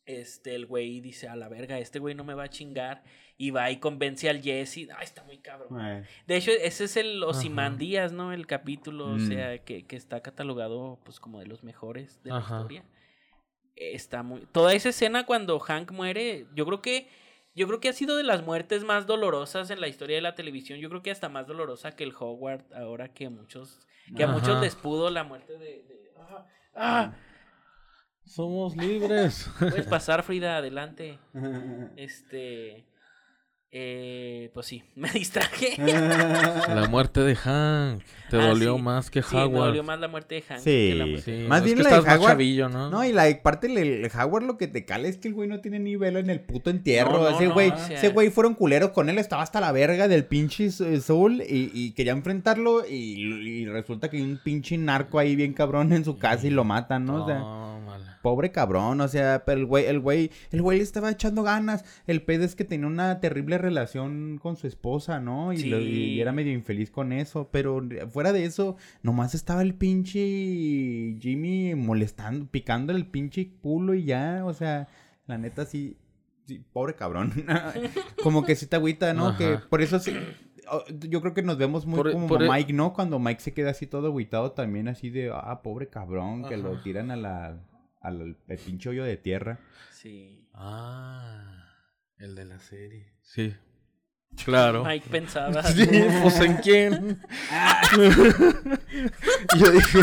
[0.07, 3.02] Este, el güey dice, a la verga, este güey no me va a chingar.
[3.36, 4.86] Y va y convence al Jesse.
[4.96, 5.80] Ay, está muy cabrón.
[5.84, 6.05] Eh.
[6.28, 8.32] De hecho, ese es el Osimandías, ¿no?
[8.32, 9.26] El capítulo, o Mm.
[9.28, 12.84] sea, que, que está catalogado pues como de los mejores de la historia.
[13.76, 14.46] Está muy.
[14.52, 17.08] Toda esa escena cuando Hank muere, yo creo que.
[17.56, 20.34] Yo creo que ha sido de las muertes más dolorosas en la historia de la
[20.34, 20.80] televisión.
[20.80, 23.78] Yo creo que hasta más dolorosa que el Howard, ahora que a muchos,
[24.16, 25.58] que a muchos les pudo la muerte de.
[25.84, 27.14] de- ah, ah,
[28.24, 29.48] Somos libres.
[29.60, 31.18] puedes pasar, Frida, adelante.
[31.96, 32.84] Este.
[33.76, 35.74] Eh, pues sí, me distraje.
[35.78, 38.02] La muerte de Hank.
[38.30, 38.82] Te Ah, dolió sí.
[38.82, 39.66] más que Sí, me Howard.
[39.66, 40.64] dolió más la muerte de Hank Sí.
[40.90, 41.42] que la muerte.
[41.42, 42.88] Sí, Más es bien que la de estás Howard- chavillo, ¿no?
[42.90, 45.48] No, y la parte el, el Howard lo que te cala es que el güey
[45.48, 47.12] no tiene ni velo en el puto entierro.
[47.14, 49.60] No, no, ese no, güey, o sea- ese güey fueron culeros con él, estaba hasta
[49.60, 54.22] la verga del pinche S- Soul y, y quería enfrentarlo y, y resulta que hay
[54.22, 57.24] un pinche narco ahí bien cabrón en su casa y lo matan, ¿no?
[57.24, 57.73] O sea.
[58.24, 61.84] Pobre cabrón, o sea, pero el güey, el güey, el güey le estaba echando ganas.
[62.06, 65.52] El pedo es que tenía una terrible relación con su esposa, ¿no?
[65.52, 66.20] Y, lo- y Sí.
[66.20, 70.20] era medio infeliz con eso, pero fuera de eso, nomás estaba el pinche
[71.20, 74.88] Jimmy molestando, picando el pinche culo y ya, o sea,
[75.26, 75.96] la neta sí,
[76.46, 77.32] sí, pobre cabrón.
[78.22, 79.28] como que sí te agüita, ¿no?
[79.28, 79.38] Ajá.
[79.38, 80.12] Que por eso sí,
[81.08, 82.92] yo creo que nos vemos muy Por- como por- e Mike, ¿no?
[82.94, 86.80] Cuando Mike se queda así todo agüitado también así de, ah, pobre cabrón, que lo
[86.82, 87.56] tiran a la,
[88.05, 89.59] al el pinche hoyo de tierra.
[89.90, 90.46] Sí.
[90.52, 91.72] Ah,
[92.18, 93.14] el de la serie.
[93.22, 93.55] Sí.
[94.44, 94.84] Claro.
[94.84, 95.62] Mike pensaba.
[95.74, 95.86] Sí,
[96.22, 97.20] pues en quién.
[99.59, 99.98] Yo dije,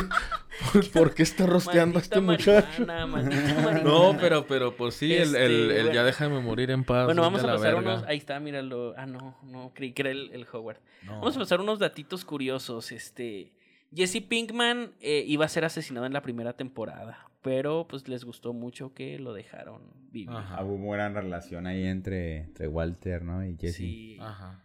[0.93, 2.67] ¿por, qué está rosteando a este muchacho?
[2.85, 3.83] marihuana, maldita marihuana.
[3.83, 6.03] No, pero, pero pues sí, el, el, Este, el ya bueno.
[6.05, 7.05] déjame morir en paz.
[7.05, 7.79] Bueno, vamos a pasar verga.
[7.79, 8.03] unos.
[8.07, 8.93] Ahí está, míralo.
[8.97, 10.79] Ah, no, no, creí que era el, el Howard.
[11.03, 11.13] No.
[11.19, 12.91] Vamos a pasar unos datitos curiosos.
[12.91, 13.51] Este.
[13.93, 17.30] Jesse Pinkman eh, iba a ser asesinado en la primera temporada.
[17.41, 19.81] Pero pues les gustó mucho que lo dejaron
[20.11, 20.29] vivir.
[20.29, 20.63] Ajá.
[20.63, 23.45] Hubo buena relación ahí entre, entre Walter, ¿no?
[23.45, 23.75] Y Jesse.
[23.77, 24.17] Sí.
[24.19, 24.63] Ajá.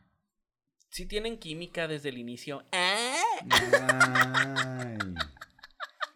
[0.91, 2.65] Sí tienen química desde el inicio.
[2.73, 3.23] ¡Ah!
[4.79, 4.97] Ay,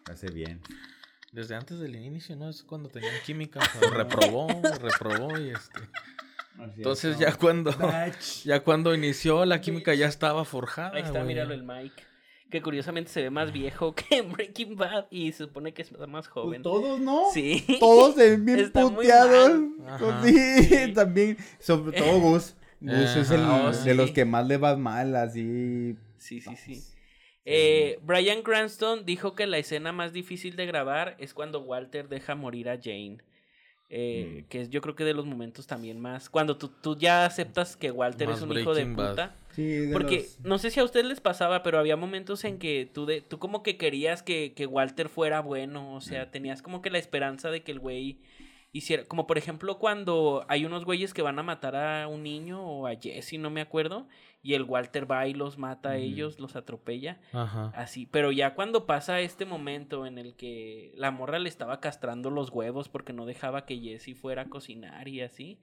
[0.09, 0.61] hace bien.
[1.31, 2.49] Desde antes del inicio, ¿no?
[2.49, 3.59] Es cuando tenían química.
[3.77, 4.47] o sea, reprobó,
[4.79, 5.79] reprobó y este.
[6.59, 7.73] Entonces ya cuando,
[8.43, 10.95] ya cuando inició la química ya estaba forjada.
[10.95, 11.27] Ahí está, güey.
[11.27, 12.03] míralo el Mike.
[12.51, 15.91] Que curiosamente se ve más viejo que en Breaking Bad y se supone que es
[16.07, 16.61] más joven.
[16.61, 17.23] Pues todos, ¿no?
[17.33, 17.65] Sí.
[17.79, 19.49] Todos se ven bien Está muy puteados.
[19.79, 19.97] mal.
[19.99, 20.93] Pues sí, Sí.
[20.93, 21.37] también.
[21.59, 22.55] Sobre todo Gus.
[22.79, 23.41] Gus es el.
[23.41, 25.95] Oh, de los que más le va mal, así.
[26.17, 26.83] Sí, sí, sí.
[27.45, 32.35] Eh, Brian Cranston dijo que la escena más difícil de grabar es cuando Walter deja
[32.35, 33.17] morir a Jane.
[33.89, 34.47] Eh, Mm.
[34.47, 36.29] Que es yo creo que de los momentos también más.
[36.29, 39.31] Cuando tú, tú ya aceptas que Walter Más es un hijo de Bad.
[39.53, 42.89] Sí, Porque los- no sé si a ustedes les pasaba, pero había momentos en que
[42.91, 45.93] tú, de, tú como que querías que, que Walter fuera bueno.
[45.95, 48.19] O sea, tenías como que la esperanza de que el güey
[48.73, 49.03] hiciera.
[49.05, 52.87] Como por ejemplo, cuando hay unos güeyes que van a matar a un niño o
[52.87, 54.07] a Jesse, no me acuerdo.
[54.43, 57.19] Y el Walter va y los mata a ellos, los atropella.
[57.31, 57.71] Ajá.
[57.75, 62.31] Así, pero ya cuando pasa este momento en el que la morra le estaba castrando
[62.31, 65.59] los huevos porque no dejaba que Jesse fuera a cocinar y así,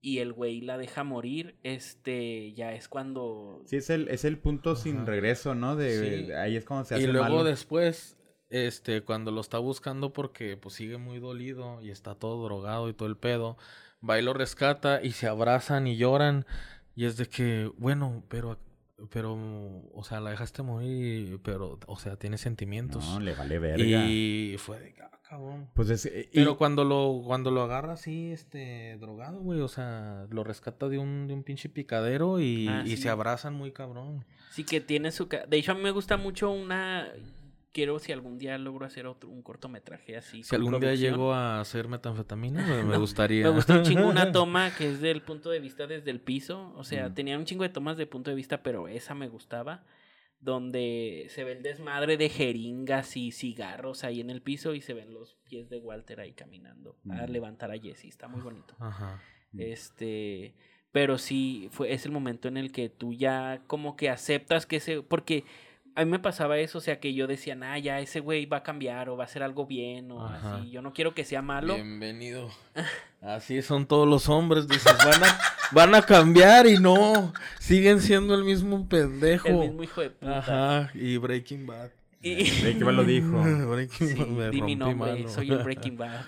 [0.00, 3.62] y el güey la deja morir, este, ya es cuando...
[3.66, 5.74] Sí, es el, es el punto sin regreso, ¿no?
[5.76, 6.32] De, Sí.
[6.32, 7.44] Ahí es cuando se hace Y luego malo.
[7.44, 8.16] después,
[8.48, 12.94] este, cuando lo está buscando porque pues sigue muy dolido y está todo drogado y
[12.94, 13.56] todo el pedo,
[14.08, 16.46] va y lo rescata y se abrazan y lloran.
[16.94, 18.58] Y es de que, bueno, pero,
[19.10, 19.34] pero,
[19.92, 23.04] o sea, la dejaste morir, pero, o sea, tiene sentimientos.
[23.04, 23.84] No, le vale verga.
[24.06, 25.68] y fue de, ah, cabrón.
[25.74, 26.06] Pues es.
[26.06, 30.88] y- Pero cuando lo, cuando lo agarra así, este, drogado, güey, o sea, lo rescata
[30.88, 33.02] de un, de un pinche picadero y, Ah, y sí.
[33.02, 34.24] se abrazan muy cabrón.
[34.50, 35.28] Sí que tiene su...
[35.28, 37.08] ca- De hecho, a mí me gusta mucho una...
[37.72, 40.42] Quiero si algún día logro hacer otro, un cortometraje así.
[40.42, 43.44] Si algún día llego a hacer metanfetamina, me, me gustaría.
[43.44, 46.72] Me gustó un chingo una toma que es del punto de vista desde el piso.
[46.76, 47.14] O sea, Mm.
[47.14, 49.84] tenía un chingo de tomas de punto de vista, pero esa me gustaba.
[50.40, 54.94] Donde se ve el desmadre de jeringas y cigarros ahí en el piso y se
[54.94, 57.30] ven los pies de Walter ahí caminando a Mm.
[57.32, 58.04] levantar a Jesse.
[58.04, 58.74] Está muy bonito.
[58.78, 59.20] Ajá.
[59.56, 60.54] Este.
[60.92, 64.76] Pero sí, fue, es el momento en el que tú ya como que aceptas que
[64.76, 65.02] ese.
[65.02, 65.44] Porque
[66.00, 68.58] a mí me pasaba eso, o sea, que yo decía, nah, ya ese güey va
[68.58, 70.56] a cambiar o va a hacer algo bien o Ajá.
[70.58, 70.70] así.
[70.70, 71.74] Yo no quiero que sea malo.
[71.74, 72.50] Bienvenido.
[73.20, 75.40] Así son todos los hombres, dices, van a,
[75.72, 79.48] van a cambiar y no, siguen siendo el mismo pendejo.
[79.48, 80.38] El mismo hijo de puta.
[80.38, 81.90] Ajá, y Breaking Bad.
[82.22, 83.42] Y- Breaking Bad lo dijo.
[83.72, 85.28] Breaking Sí, Bad, me di mi nombre, mano.
[85.28, 86.26] soy el Breaking Bad.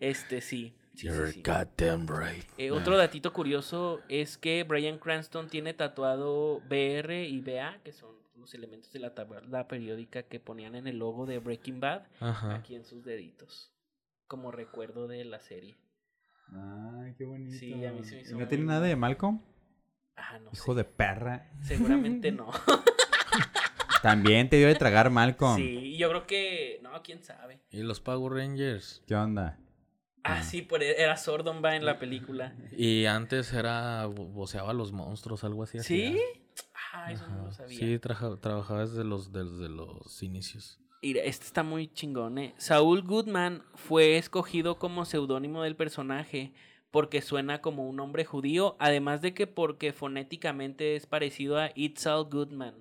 [0.00, 0.72] este sí.
[0.96, 1.42] Sí, You're sí.
[1.42, 2.44] goddamn right.
[2.58, 8.16] Eh, otro datito curioso es que Brian Cranston tiene tatuado BR y BA, que son
[8.36, 12.54] los elementos de la tabla periódica que ponían en el logo de Breaking Bad, Ajá.
[12.56, 13.72] aquí en sus deditos,
[14.26, 15.76] como recuerdo de la serie.
[16.52, 17.56] Ay, qué bonito.
[17.58, 19.40] Sí, a mí se me hizo ¿Y ¿No muy tiene nada de Malcolm?
[20.16, 20.78] Ah, no Hijo sé.
[20.78, 21.50] de perra.
[21.62, 22.50] Seguramente no.
[24.02, 25.56] También te dio de tragar Malcolm.
[25.56, 26.78] sí, yo creo que...
[26.82, 27.60] No, quién sabe.
[27.70, 29.02] Y los Power Rangers.
[29.06, 29.58] ¿Qué onda?
[30.28, 32.54] Ah, sí, por, era Sordon va en la película.
[32.76, 35.78] Y antes era, vo- voceaba a los monstruos, algo así.
[35.80, 36.18] ¿Sí?
[36.92, 37.78] Ah, eso no lo sabía.
[37.78, 40.78] Sí, traja- trabajaba desde los, desde los inicios.
[41.02, 42.54] Mira, este está muy chingón, ¿eh?
[42.56, 46.52] Saúl Goodman fue escogido como seudónimo del personaje
[46.90, 52.06] porque suena como un nombre judío, además de que porque fonéticamente es parecido a It's
[52.06, 52.74] All Goodman,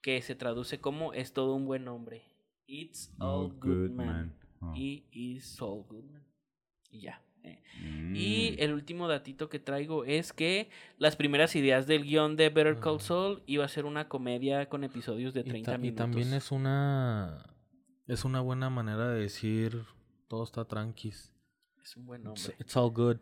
[0.00, 2.22] que se traduce como es todo un buen nombre.
[2.66, 4.34] It's All Goodman.
[4.60, 4.72] Oh.
[4.74, 6.23] Y is All Goodman.
[6.94, 7.20] Y ya.
[7.42, 7.60] eh.
[8.14, 8.62] Y Mm.
[8.62, 12.96] el último datito que traigo es que las primeras ideas del guion de Better Call
[12.96, 13.04] Ajá.
[13.06, 15.98] Saul iba a ser una comedia con episodios de Y, 30 ta- y minutos.
[16.04, 17.44] también es una
[18.06, 19.82] es una buena manera de decir
[20.28, 21.32] todo está tranquis.
[21.82, 22.56] Es un buen It's, nombre.
[22.60, 23.16] it's all good.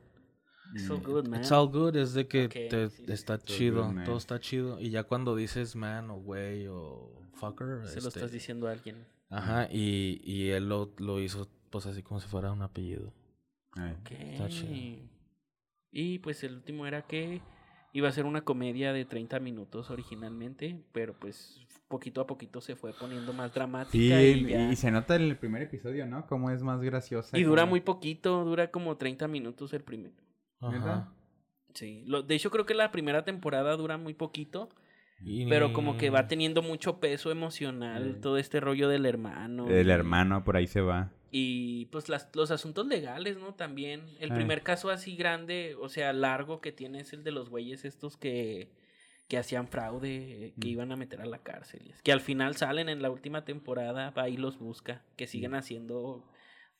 [0.74, 1.04] It's all Mm.
[1.04, 1.40] good, man.
[1.40, 4.38] It's all good es de que Ok, te, sí, está It's chido, good, todo está
[4.40, 4.78] chido.
[4.80, 8.72] Y ya cuando dices man o güey o fucker, Se lo este, estás diciendo a
[8.72, 9.04] alguien.
[9.30, 13.12] Ajá, y, y él lo, lo hizo pues así como si fuera un apellido.
[13.76, 13.92] Ay.
[14.00, 14.10] Ok.
[14.10, 15.08] Está chido.
[15.90, 17.40] Y pues el último era que
[17.92, 22.74] iba a ser una comedia de 30 minutos originalmente, pero pues poquito a poquito se
[22.74, 24.72] fue poniendo más dramática Sí, y, ya.
[24.72, 26.26] y se nota en el primer episodio, ¿no?
[26.26, 27.36] Cómo es más graciosa.
[27.38, 30.14] Y dura como- muy poquito, dura como 30 minutos el primero.
[30.62, 31.12] ¿Neta?
[31.74, 34.70] Sí, lo, de hecho creo que la primera temporada dura muy poquito,
[35.22, 38.20] Y- pero como que va teniendo mucho peso emocional, Sí.
[38.22, 39.68] todo este rollo del hermano.
[39.68, 41.12] El y- hermano por ahí se va.
[41.34, 43.54] Y pues las, los asuntos legales, ¿no?
[43.54, 44.02] También.
[44.20, 44.36] El Ay.
[44.36, 48.18] primer caso así grande, o sea, largo que tiene es el de los güeyes estos
[48.18, 48.70] que,
[49.28, 50.70] que hacían fraude, que Mm.
[50.70, 51.94] iban a meter a la cárcel.
[52.04, 56.30] Que al final salen en la última temporada, va y los busca, que siguen haciendo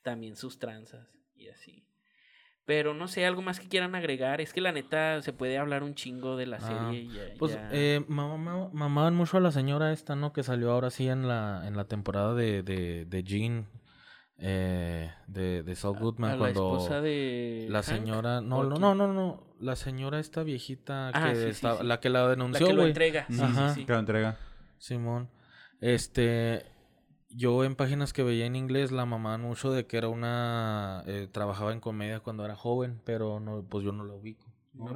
[0.03, 1.87] también sus tranzas y así.
[2.67, 4.43] Pero no sé, algo más que quieran agregar.
[4.43, 7.01] Es que la neta se puede hablar un chingo de la Ah, serie.
[7.05, 10.35] y ya- Pues ya- eh, mamá- mamaban mucho a la señora esta, ¿no?
[10.35, 13.67] Que salió ahora sí en la, en la temporada de, de, de Jean,
[14.45, 18.41] eh, de, de Saul Goodman, a la cuando esposa de la Hank, señora...
[18.41, 21.87] No, ¿o no, no, no, no, la señora esta viejita Ah, que sí, estaba- sí.
[21.87, 22.89] la que la la denunció, que lo güey.
[22.91, 23.27] entrega.
[23.31, 23.69] Sí, Ajá.
[23.75, 23.87] sí, sí.
[23.87, 24.37] Que lo entrega.
[24.79, 25.29] Simón.
[25.81, 26.65] Este,
[27.31, 31.03] yo en páginas que veía en inglés la mamaban mucho de que era una...
[31.07, 34.47] eh, trabajaba en comedia cuando era joven, pero no, pues yo no lo ubico.
[34.75, 34.87] No,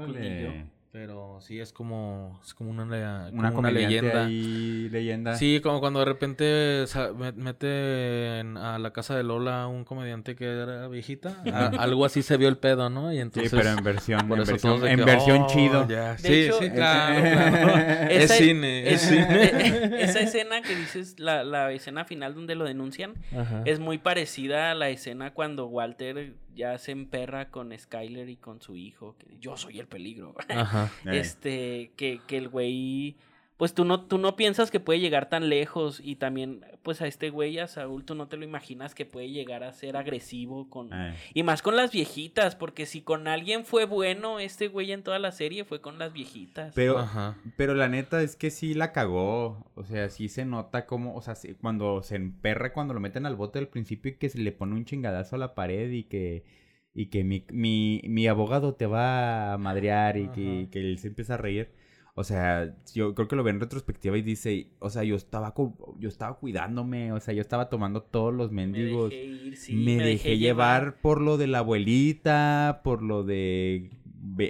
[0.93, 4.25] Pero sí es como, es como una, como una leyenda.
[4.27, 5.35] ahí, leyenda.
[5.35, 9.85] Sí, como cuando de repente sa- me- mete en- a la casa de Lola un
[9.85, 11.37] comediante que era viejita.
[11.53, 13.13] a- algo así se vio el pedo, ¿no?
[13.13, 13.53] Y Sí, entonces...
[13.55, 15.87] pero en versión, en versión, en versión "Oh, chido.
[15.89, 16.13] ya".
[16.13, 18.09] De Sí, hecho, sí, es- claro, claro.
[18.11, 20.03] es cine, es esa- cine.
[20.03, 23.63] esa escena que dices, la, la escena final donde lo denuncian, Ajá.
[23.67, 28.61] es muy parecida a la escena cuando Walter ya se emperra con Skyler y con
[28.61, 30.35] su hijo, que yo soy el peligro.
[30.49, 30.91] Ajá.
[31.05, 33.17] Este, que, que el güey,
[33.57, 37.07] pues tú no, tú no piensas que puede llegar tan lejos y también, pues a
[37.07, 40.69] este güey, a Saúl, tú no te lo imaginas que puede llegar a ser agresivo
[40.69, 40.93] con...
[40.93, 41.15] Eh.
[41.33, 45.19] Y más con las viejitas, porque si con alguien fue bueno este güey en toda
[45.19, 46.75] la serie, fue con las viejitas.
[46.75, 47.39] Pero, Ajá.
[47.57, 49.65] pero la neta es que sí la cagó.
[49.75, 53.25] O sea, sí se nota como, o sea, sí- cuando se emperra, cuando lo meten
[53.25, 56.05] al bote al principio y que se le pone un chingadazo a la pared y
[56.05, 56.45] que,
[56.93, 61.09] y que mi, mi, mi abogado te va a madrear y que, que él se
[61.09, 61.71] empieza a reír.
[62.19, 65.53] O sea, yo creo que lo ve en retrospectiva y dice, o sea, yo estaba,
[65.99, 69.11] yo estaba cuidándome, o sea, yo estaba tomando todos los me mendigos.
[69.11, 73.91] dejé ir, sí, me, dejé, llevar por lo de la abuelita, por lo de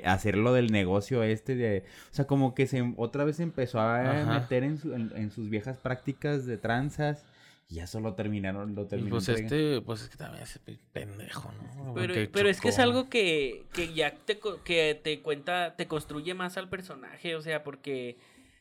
[0.04, 1.82] hacer lo del negocio este de...
[2.12, 4.40] O sea, como que se otra vez empezó a Ajá.
[4.40, 7.24] meter en, su- en, en sus viejas prácticas de tranzas
[7.68, 9.10] y ya solo terminaron, lo Y terminó.
[9.10, 11.94] pues este, pues es que también es pe- pendejo, ¿no?
[11.94, 16.34] Pero, pero es que es algo que, que ya te, que te cuenta, te construye
[16.34, 18.16] más al personaje, o sea, porque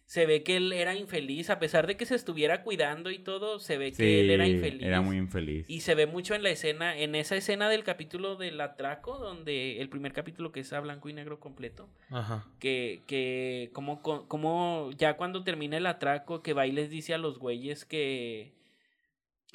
[0.08, 3.58] se ve que él era infeliz, a pesar de que se estuviera cuidando y todo,
[3.60, 4.84] se ve que él era infeliz.
[4.84, 5.66] Era muy infeliz.
[5.68, 9.82] Y se ve mucho en la escena, en esa escena del capítulo del atraco, donde
[9.82, 12.46] el primer capítulo que es a blanco y negro completo, Ajá.
[12.60, 17.16] que, que como, co- como ya cuando termina el atraco, que va y les dice
[17.16, 18.54] a los güeyes que,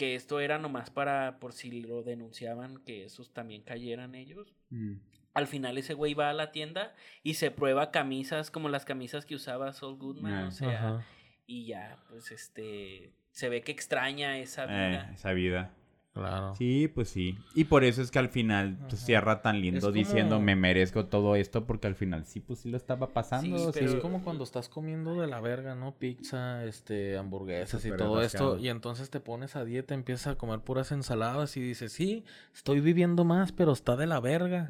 [0.00, 4.54] que esto era nomás para, por si lo denunciaban, que esos también cayeran ellos.
[4.70, 4.94] Mm.
[5.34, 9.26] Al final ese güey va a la tienda y se prueba camisas como las camisas
[9.26, 10.48] que usaba Saul Goodman, Ah.
[10.48, 11.06] o sea, Ajá.
[11.46, 15.10] y ya, pues este, se ve que extraña esa Eh, vida.
[15.12, 15.74] esa vida.
[16.20, 16.54] Claro.
[16.56, 17.38] Sí, pues sí.
[17.54, 21.06] Y por eso es que al final pues, cierra tan lindo como- diciendo me merezco
[21.06, 23.56] todo esto porque al final sí, pues sí lo estaba pasando.
[23.58, 23.70] Sí, sí.
[23.72, 25.94] Pero pero- es como cuando estás comiendo de la verga, ¿no?
[25.94, 28.58] Pizza, este, hamburguesas y todo esto.
[28.58, 32.80] Y entonces te pones a dieta, empiezas a comer puras ensaladas y dices, sí, estoy
[32.80, 34.68] viviendo más, pero está de la verga.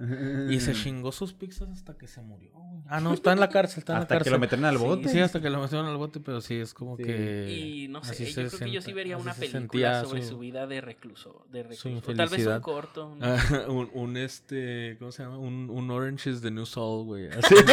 [0.50, 2.69] Y se chingó sus pizzas hasta que se murió, güey.
[2.88, 4.32] Ah, no, está en la cárcel, está en la Hasta que cárcel.
[4.32, 5.08] lo meten al Sí, bote.
[5.08, 7.04] Sí, hasta que lo metieron al bote, pero sí, es como Sí.
[7.04, 7.50] que...
[7.50, 10.22] Y no sé, así yo se creo que yo sí vería una película sentía sobre
[10.22, 12.10] su- su vida de recluso, de su recluso.
[12.12, 13.14] O Tal vez un corto.
[13.18, 13.24] ¿no?
[13.26, 15.38] Ah, un, un, este, ¿cómo se llama?
[15.38, 17.28] Un, un Orange is the New Soul, güey.
[17.28, 17.54] Así.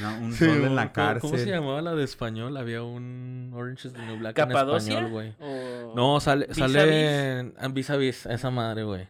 [0.00, 1.20] No, un Sí, sol en un- la ¿cómo- cárcel.
[1.30, 2.56] ¿Cómo se llamaba la de español?
[2.56, 5.34] Había un Orange is the New Black en español, güey.
[5.40, 9.08] ¿O No, sale, Vis a sale en Vis a Vis, esa madre, güey.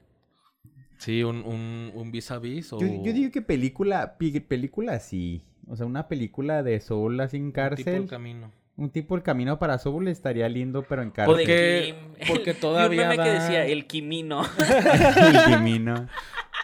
[1.01, 2.79] Sí, un, un, un vis a vis o...
[2.79, 5.43] Yo, yo digo que película, película sí.
[5.69, 7.95] O sea, una película de Soul así en un tipo cárcel.
[7.95, 8.53] el camino.
[8.77, 11.37] Un tipo el camino para Soul estaría lindo, pero en O de cárcel.
[11.37, 12.29] Porque- Kim.
[12.29, 14.43] porque Y un todavía meme que da- decía, el Kimino.
[14.59, 16.07] el camino.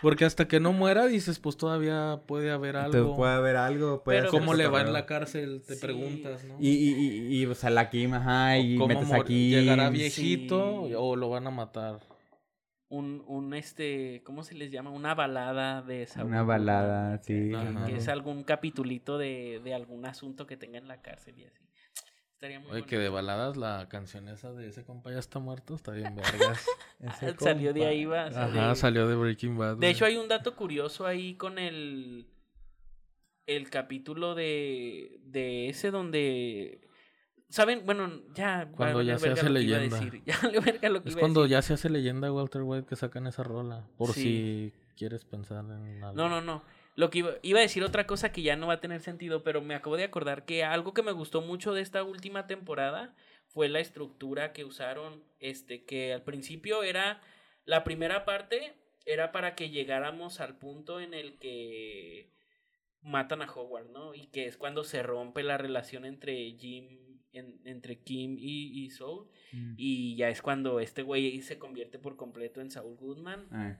[0.03, 2.93] Porque hasta que no muera, dices, pues todavía puede haber algo.
[2.97, 4.03] Entonces puede haber algo.
[4.03, 5.63] Puede Pero ¿Cómo le va en la cárcel?
[5.67, 5.81] Te Sí.
[5.81, 6.57] preguntas, ¿no?
[6.61, 9.51] Y, y, y, y, o sea, la Kim, ajá, y metes aquí.
[9.51, 10.95] ¿Llegará viejito Sí.
[10.97, 12.01] o lo van a matar?
[12.89, 14.91] Un, un este, ¿cómo se les llama?
[14.91, 16.29] Una balada de Saúl.
[16.29, 17.51] Una balada, sí.
[17.87, 21.67] Que, es algún capitulito de, de algún asunto que tenga en la cárcel y así.
[22.37, 25.75] Estaría muy Oye, que de baladas la canción esa de ese compa ya está muerto,
[25.75, 26.67] está bien vergas.
[27.41, 28.27] Salió de ahí, va.
[28.27, 29.71] Ajá, de- salió de Breaking Bad.
[29.71, 29.91] De güey.
[29.91, 32.29] hecho, hay un dato curioso ahí con el.
[33.47, 35.19] El capítulo de.
[35.25, 36.86] De ese donde.
[37.49, 37.87] ¿Saben?
[37.87, 38.69] Bueno, ya.
[38.77, 39.97] Cuando ya se hace leyenda.
[39.99, 40.23] decir.
[40.27, 43.27] Ya valió verga lo que Es cuando ya se hace leyenda Walter White que sacan
[43.27, 43.89] esa rola.
[43.97, 44.23] Por Sí.
[44.23, 46.17] si quieres pensar en algo.
[46.17, 46.63] No, no, no.
[46.97, 49.43] Lo que iba, iba a decir otra cosa que ya no va a tener sentido,
[49.45, 53.15] pero me acabo de acordar que algo que me gustó mucho de esta última temporada
[53.49, 57.21] fue la estructura que usaron, este, que al principio era
[57.65, 58.75] la primera parte
[59.05, 62.33] era para que llegáramos al punto en el que
[63.03, 64.15] matan a Howard, ¿no?
[64.15, 67.06] Y que es cuando se rompe la relación entre Jim,
[67.39, 69.75] en- entre Kim y, y Saul, Mm.
[69.77, 73.47] y ya es cuando este güey se convierte por completo en Saul Goodman.
[73.53, 73.75] Ay,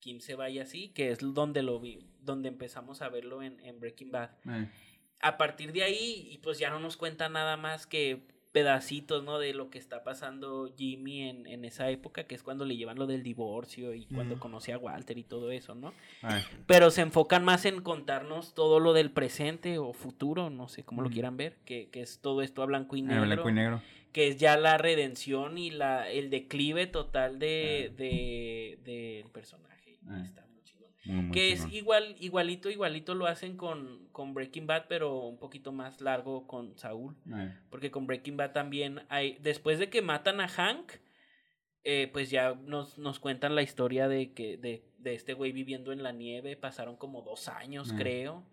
[0.00, 3.80] Kim se vaya así, que es donde lo vi, donde empezamos a verlo en, en
[3.80, 4.30] Breaking Bad.
[4.46, 4.68] ay.
[5.20, 8.26] A partir de ahí, y pues ya no nos cuenta nada más que
[8.56, 9.38] pedacitos, ¿no?
[9.38, 12.98] De lo que está pasando Jimmy en, en esa época, que es cuando le llevan
[12.98, 15.92] lo del divorcio y cuando conoce a Walter y todo eso, ¿no?
[16.22, 16.42] Ay.
[16.66, 21.02] Pero se enfocan más en contarnos todo lo del presente o futuro, no sé cómo
[21.02, 23.52] lo quieran ver, que, que es todo esto a blanco y Ah, negro blanco y
[23.52, 23.82] negro.
[24.12, 30.08] que es ya la redención y la el declive total de de del personaje y
[30.08, 30.22] Ah.
[30.24, 30.45] está
[31.06, 31.22] muy.
[31.22, 35.72] Muy, que es igual igualito igualito lo hacen con con Breaking Bad pero un poquito
[35.72, 37.50] más largo con Saúl Ay.
[37.70, 40.92] porque con Breaking Bad también hay después de que matan a Hank
[41.84, 45.92] eh, pues ya nos, nos cuentan la historia de que de, de este güey viviendo
[45.92, 47.96] en la nieve pasaron como dos años Ah.
[47.98, 48.46] creo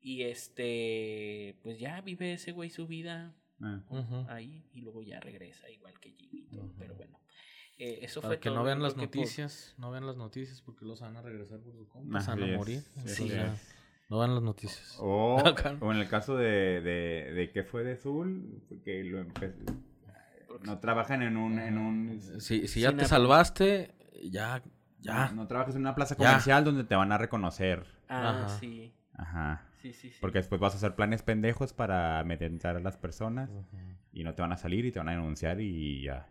[0.00, 3.34] y este pues ya vive ese güey su vida.
[3.58, 4.26] Ujú.
[4.28, 6.74] ahí y luego ya regresa igual que Jimmy y todo, Ujú.
[6.78, 7.18] pero bueno
[7.78, 10.62] eh, eso Para fue que todo, no vean las por- noticias, no vean las noticias
[10.62, 12.82] porque los van a regresar por su Así van a morir.
[13.04, 13.30] sí,
[14.08, 14.96] no vean las noticias.
[15.00, 15.42] O,
[15.80, 19.24] o en el caso de, de, de que fue de Zul, que lo
[20.62, 24.62] no trabajan en un, en un Si, si ya te salvaste, ya,
[25.00, 25.30] ya.
[25.32, 26.28] no trabajas en una plaza Ya.
[26.30, 27.84] comercial donde te van a reconocer.
[28.08, 28.48] ah Ajá.
[28.58, 29.66] sí Ajá.
[29.82, 33.50] sí sí sí Porque después vas a hacer planes pendejos para meter a las personas
[34.12, 36.26] y no te van a salir y te van a denunciar y ya.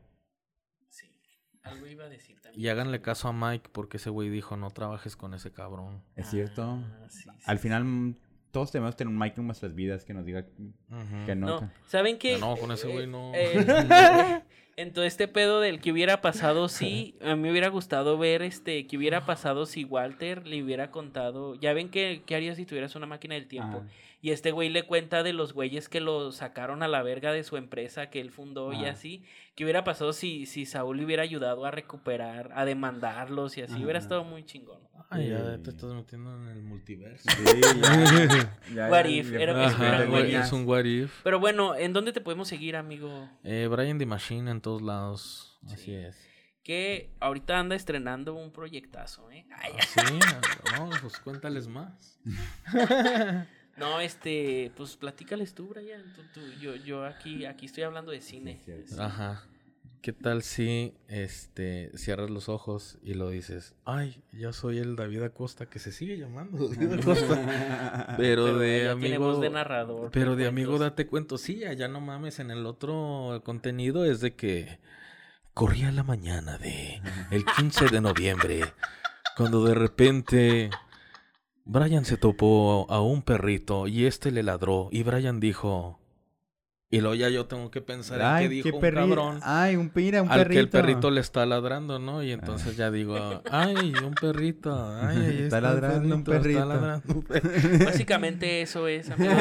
[1.65, 4.55] Sí algo iba a decir también Y háganle caso a Mike porque ese güey dijo
[4.57, 6.01] no trabajes con ese cabrón.
[6.15, 6.63] Es cierto.
[6.63, 7.63] Ah, sí, sí, Al sí.
[7.63, 8.15] final mm,
[8.51, 10.45] todos tenemos que tener un Mike en nuestras vidas que nos diga
[11.25, 11.59] que no.
[11.61, 13.31] no saben qué No, con ese güey no.
[13.35, 14.41] eh,
[14.77, 18.41] en todo este pedo del que hubiera pasado sí a mí me hubiera gustado ver
[18.41, 22.65] este que hubiera pasado si Walter le hubiera contado ya ven que qué harías si
[22.65, 23.87] tuvieras una máquina del tiempo Ajá.
[24.21, 27.43] Y este güey le cuenta de los güeyes que lo sacaron a la verga de
[27.43, 29.23] su empresa que él fundó y así.
[29.55, 33.83] ¿Qué hubiera pasado si, si Saúl le hubiera ayudado a recuperar, a demandarlos y así?
[33.83, 34.79] Hubiera estado muy chingón.
[35.09, 37.23] Ay, ya te estás metiendo en el multiverso.
[37.29, 37.61] Sí,
[38.73, 40.41] ya, What if, era Ajá, ya.
[40.43, 41.21] es un what if.
[41.23, 43.29] Pero bueno, ¿en dónde te podemos seguir, amigo?
[43.43, 45.59] Eh, Brian the Machine en todos lados.
[45.67, 45.73] Sí.
[45.73, 46.27] Así es.
[46.63, 49.45] Que ahorita anda estrenando un proyectazo, ¿eh?
[49.55, 50.19] Ay, Ah, sí,
[50.79, 52.19] no, pues cuéntales más.
[53.77, 56.01] no, este, pues platícales tú, Brian.
[56.15, 58.59] Tú- tú- yo, yo aquí, aquí estoy hablando de cine.
[58.65, 58.71] Sí.
[58.87, 58.95] Sí.
[58.99, 59.43] Ajá.
[60.01, 63.73] ¿Qué tal si este cierras los ojos y lo dices?
[63.85, 67.35] Ay, yo soy el David Acosta que se sigue llamando David Acosta.
[68.17, 68.99] Pero, Pero de amigo.
[69.01, 71.39] tiene voz de narrador, Pero de amigo date cuento.
[71.39, 72.37] Sí, ya no mames.
[72.39, 74.79] En el otro contenido es de que
[75.55, 77.01] corría la mañana de
[77.31, 78.61] el 15 de noviembre.
[79.35, 80.69] Cuando de repente
[81.67, 84.87] Brian se topó a un perrito y este le ladró.
[84.91, 85.99] Y Brian dijo.
[86.91, 89.39] Y luego ya yo tengo que pensar en qué dijo un perri- cabrón.
[89.41, 90.53] Ay, un pira, un al perrito.
[90.53, 92.21] que el perrito le está ladrando, ¿no?
[92.21, 96.63] Y entonces ya digo, ay, un perrito, ay, Está ladrando un está perrito.
[96.65, 97.85] ladrando un perrito.
[97.85, 99.35] Básicamente eso es, amigos.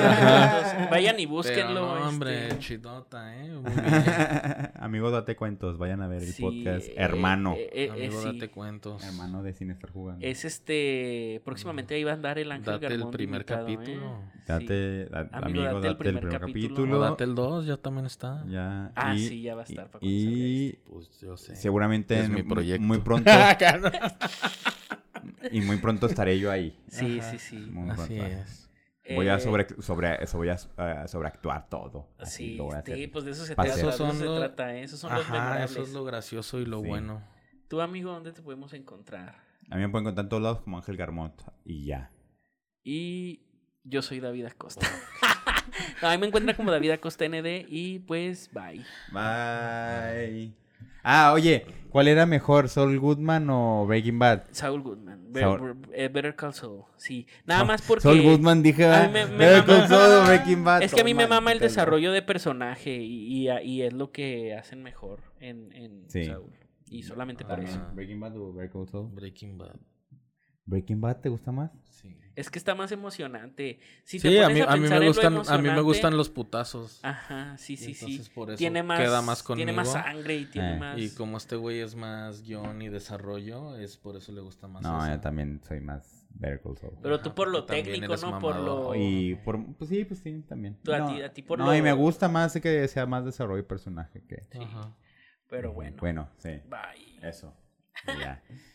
[0.90, 1.74] Vayan y Pero búsquenlo.
[1.80, 3.50] no, este, hombre, chidota, ¿eh?
[3.50, 4.72] Muy bien.
[4.78, 5.76] Amigo, date cuentos.
[5.76, 6.88] Vayan a ver el sí, podcast.
[6.88, 7.54] eh, Hermano.
[7.58, 8.32] eh, eh, Amigo, sí.
[8.32, 9.04] date cuentos.
[9.04, 10.24] Hermano de Sin Estar Jugando.
[10.26, 11.42] Es este.
[11.44, 13.74] Próximamente ahí va a andar el Ángel Date Garmón primer invitado, ¿eh?
[13.76, 14.20] capítulo.
[14.46, 16.74] Date, da- Amigo, amigo, date el date el primer primer capítulo.
[16.74, 17.00] capítulo.
[17.00, 18.44] Date el 2, ya también está.
[18.48, 18.92] Ya.
[18.94, 21.54] Ah, y- sí, ya va a estar para Y Pues yo sé.
[21.56, 22.82] seguramente Es mi en- proyecto.
[22.86, 23.30] muy pronto.
[25.50, 26.78] Y muy pronto estaré yo ahí.
[26.88, 27.30] Sí, Ajá.
[27.30, 27.56] sí, sí.
[27.70, 28.24] Muy Así pronto.
[28.26, 28.70] es.
[29.14, 32.08] Voy a Eh, sobre, sobre, eso voy a eh, sobreactuar todo.
[32.18, 33.10] Así Sí, lo voy a sí, hacer.
[33.12, 33.74] pues de eso se trata.
[33.74, 34.82] eso son se los- trata, ¿eh?
[34.84, 36.88] Esos son los Ajá, eso es lo gracioso y lo Sí.
[36.88, 37.22] bueno.
[37.68, 39.36] Tú, amigo, ¿dónde te podemos encontrar?
[39.70, 41.34] A mí me pueden encontrar en todos lados como Ángel Garmont.
[41.64, 42.10] Y ya.
[42.82, 43.42] Y
[43.82, 44.86] yo soy David Acosta.
[46.02, 48.84] No, a mí me encuentra como David Acosta ND y pues bye.
[49.12, 50.52] Bye.
[51.06, 54.44] Ah, oye, ¿cuál era mejor, Saul Goodman o Breaking Bad?
[54.52, 55.32] Saul Goodman.
[55.32, 56.84] Be- Saul- eh, Better Call Saul.
[56.96, 57.26] Sí.
[57.44, 58.02] Nada más porque.
[58.02, 60.82] Saul Goodman dije, a mí me- me Better Call Saul o Breaking Bad.
[60.82, 64.12] Es que a mí me mama el desarrollo de personaje y, y- y es lo
[64.12, 66.24] que hacen mejor en, en Sí.
[66.24, 66.50] Saul.
[66.88, 67.64] Y solamente por Ah.
[67.64, 67.80] eso.
[67.94, 69.10] Breaking Bad o Better Call Saul.
[69.14, 69.76] Breaking Bad.
[70.64, 71.70] Breaking Bad te gusta más?
[71.90, 72.16] Sí.
[72.36, 73.78] Es que está más emocionante.
[74.04, 76.98] Si te Sí, a mí, a mí me gustan, a mí me gustan los putazos.
[77.04, 78.04] Ajá, sí, sí, sí.
[78.06, 80.78] Entonces, por eso Tiene más, queda más tiene más sangre y tiene Eh.
[80.78, 80.98] más.
[80.98, 84.82] Y como este güey es más guion y desarrollo, es por eso le gusta más.
[84.82, 86.94] No, yo también soy más Better Call Saul.
[87.00, 88.38] Pero Ajá, tú por lo técnico, ¿no?
[88.40, 88.94] Por lo.
[88.96, 90.76] Y por, pues sí, pues sí, también.
[90.82, 93.06] Tú a no, ti- a ti por no, lo- y me gusta más que sea
[93.06, 94.44] más desarrollo de personaje que...
[94.50, 94.58] Sí.
[94.60, 94.92] Ajá.
[95.48, 95.96] Pero bueno.
[96.00, 96.50] Bueno, sí.
[96.68, 97.20] Bye.
[97.28, 97.54] Eso.
[98.08, 98.42] Y ya.